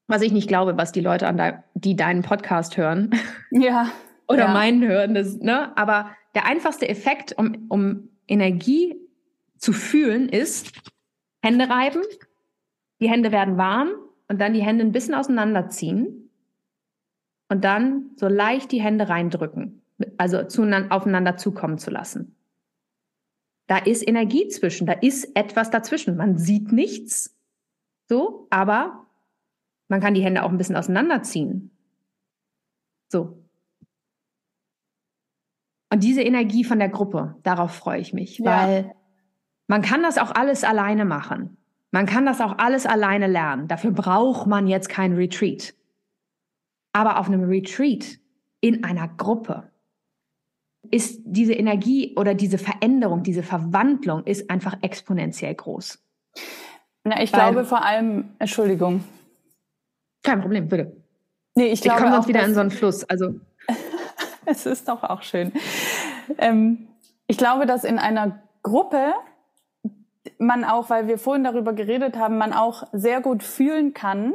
[0.07, 3.11] was ich nicht glaube, was die Leute an de die deinen Podcast hören.
[3.51, 3.91] Ja.
[4.29, 4.53] oder ja.
[4.53, 5.77] meinen hören, das, ne?
[5.77, 8.97] Aber der einfachste Effekt, um, um Energie
[9.59, 10.73] zu fühlen, ist
[11.43, 12.03] Hände reiben,
[13.01, 13.91] die Hände werden warm
[14.29, 16.31] und dann die Hände ein bisschen auseinanderziehen
[17.49, 19.83] und dann so leicht die Hände reindrücken
[20.17, 22.37] also aufeinander zukommen zu lassen.
[23.67, 26.17] Da ist Energie zwischen, da ist etwas dazwischen.
[26.17, 27.37] Man sieht nichts,
[28.09, 29.02] so, aber
[29.93, 31.71] man kann die Hände auch ein bisschen auseinanderziehen.
[33.11, 33.45] So.
[35.93, 38.45] Und diese Energie von der Gruppe, darauf freue ich mich, ja.
[38.47, 38.95] weil
[39.67, 41.59] man kann das auch alles alleine machen.
[41.91, 43.69] Man kann das auch alles alleine lernen.
[43.69, 45.75] Dafür braucht man jetzt kein Retreat.
[46.95, 48.19] Aber auf einem Retreat
[48.63, 49.71] in einer Gruppe,
[50.91, 56.03] ist diese Energie oder diese Veränderung, diese Verwandlung ist einfach exponentiell groß.
[57.05, 59.05] Na, ich Weil, glaube vor allem, Entschuldigung.
[60.23, 60.97] Kein Problem, bitte.
[61.55, 63.05] Nee, ich, glaube ich komme sonst wieder in so einen Fluss.
[63.05, 63.35] Also.
[64.47, 65.53] es ist doch auch schön.
[66.39, 66.89] Ähm,
[67.27, 69.15] ich glaube, dass in einer Gruppe
[70.39, 74.35] man auch, weil wir vorhin darüber geredet haben, man auch sehr gut fühlen kann,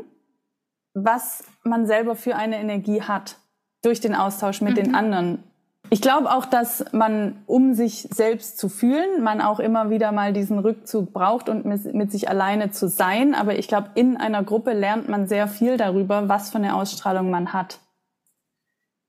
[0.94, 3.38] was man selber für eine Energie hat
[3.84, 4.84] durch den Austausch mit mhm.
[4.84, 5.44] den anderen.
[5.90, 10.34] Ich glaube auch, dass man, um sich selbst zu fühlen, man auch immer wieder mal
[10.34, 13.34] diesen Rückzug braucht und mit, mit sich alleine zu sein.
[13.34, 17.30] Aber ich glaube, in einer Gruppe lernt man sehr viel darüber, was für eine Ausstrahlung
[17.30, 17.80] man hat.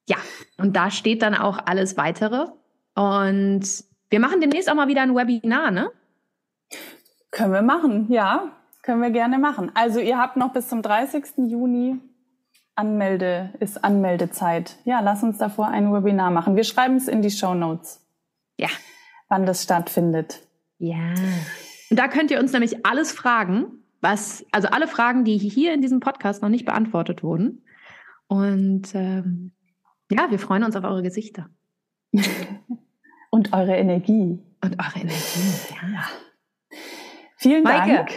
[0.08, 0.16] Ja,
[0.56, 2.46] und da steht dann auch alles weitere.
[2.96, 5.92] Und wir machen demnächst auch mal wieder ein Webinar, ne?
[7.30, 8.52] Können wir machen, ja.
[8.82, 9.70] Können wir gerne machen.
[9.74, 11.24] Also ihr habt noch bis zum 30.
[11.48, 12.00] Juni
[12.74, 14.76] Anmelde, ist Anmeldezeit.
[14.84, 16.54] Ja, lass uns davor ein Webinar machen.
[16.54, 18.06] Wir schreiben es in die Show Notes.
[18.56, 18.68] Ja.
[19.28, 20.46] Wann das stattfindet.
[20.78, 21.14] Ja.
[21.90, 23.66] Und da könnt ihr uns nämlich alles fragen,
[24.00, 27.64] was, also alle Fragen, die hier in diesem Podcast noch nicht beantwortet wurden.
[28.28, 29.52] Und ähm,
[30.10, 31.50] ja, wir freuen uns auf eure Gesichter.
[33.30, 34.38] Und eure Energie.
[34.62, 36.04] Und eure Energie, ja.
[37.38, 38.10] Vielen Maike, Dank.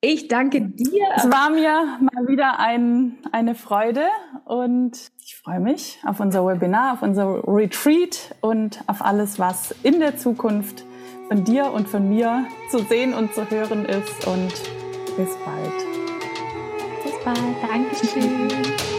[0.00, 1.04] Ich danke dir.
[1.16, 4.04] Es war mir mal wieder ein, eine Freude
[4.44, 9.98] und ich freue mich auf unser Webinar, auf unser Retreat und auf alles, was in
[9.98, 10.84] der Zukunft
[11.26, 14.28] von dir und von mir zu sehen und zu hören ist.
[14.28, 14.52] Und
[15.16, 15.74] bis bald.
[17.02, 17.56] Bis bald.
[17.68, 18.95] Dankeschön.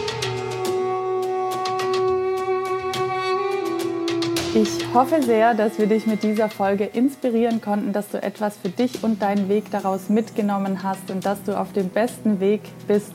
[4.59, 8.69] Ich hoffe sehr, dass wir dich mit dieser Folge inspirieren konnten, dass du etwas für
[8.69, 13.13] dich und deinen Weg daraus mitgenommen hast und dass du auf dem besten Weg bist,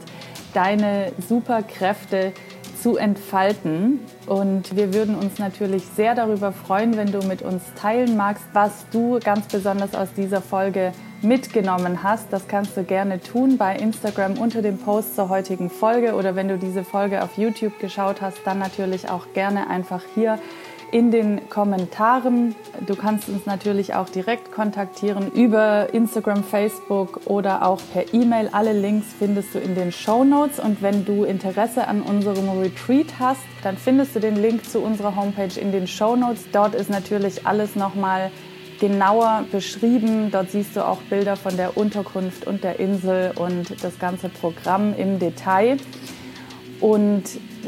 [0.54, 2.32] deine Superkräfte
[2.80, 3.98] zu entfalten.
[4.28, 8.86] Und wir würden uns natürlich sehr darüber freuen, wenn du mit uns teilen magst, was
[8.92, 12.32] du ganz besonders aus dieser Folge mitgenommen hast.
[12.32, 16.46] Das kannst du gerne tun bei Instagram unter dem Post zur heutigen Folge oder wenn
[16.46, 20.38] du diese Folge auf YouTube geschaut hast, dann natürlich auch gerne einfach hier
[20.92, 22.54] in den Kommentaren.
[22.86, 28.50] Du kannst uns natürlich auch direkt kontaktieren über Instagram, Facebook oder auch per E-Mail.
[28.52, 30.60] Alle Links findest du in den Show Notes.
[30.60, 35.16] Und wenn du Interesse an unserem Retreat hast, dann findest du den Link zu unserer
[35.16, 36.44] Homepage in den Show Notes.
[36.52, 38.30] Dort ist natürlich alles nochmal
[38.78, 40.30] genauer beschrieben.
[40.30, 44.94] Dort siehst du auch Bilder von der Unterkunft und der Insel und das ganze Programm
[44.94, 45.78] im Detail.
[46.80, 47.22] Und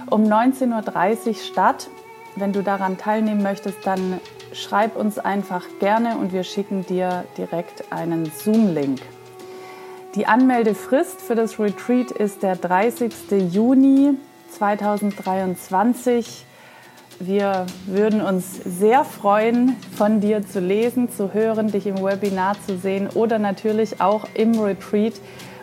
[0.10, 1.88] um 19.30 Uhr statt.
[2.36, 4.20] Wenn du daran teilnehmen möchtest, dann
[4.52, 9.00] schreib uns einfach gerne und wir schicken dir direkt einen Zoom-Link.
[10.16, 13.14] Die Anmeldefrist für das Retreat ist der 30.
[13.52, 14.18] Juni
[14.50, 16.46] 2023.
[17.24, 22.80] Wir würden uns sehr freuen, von dir zu lesen, zu hören, dich im Webinar zu
[22.80, 25.14] sehen oder natürlich auch im Retreat.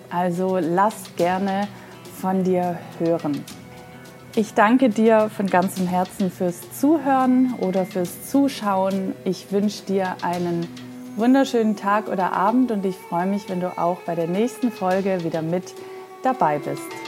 [0.09, 1.67] Also lass gerne
[2.21, 3.45] von dir hören.
[4.37, 9.17] Ich danke dir von ganzem Herzen fürs Zuhören oder fürs Zuschauen.
[9.25, 10.69] Ich wünsche dir einen
[11.17, 15.25] wunderschönen Tag oder Abend und ich freue mich, wenn du auch bei der nächsten Folge
[15.25, 15.75] wieder mit
[16.23, 17.08] dabei bist.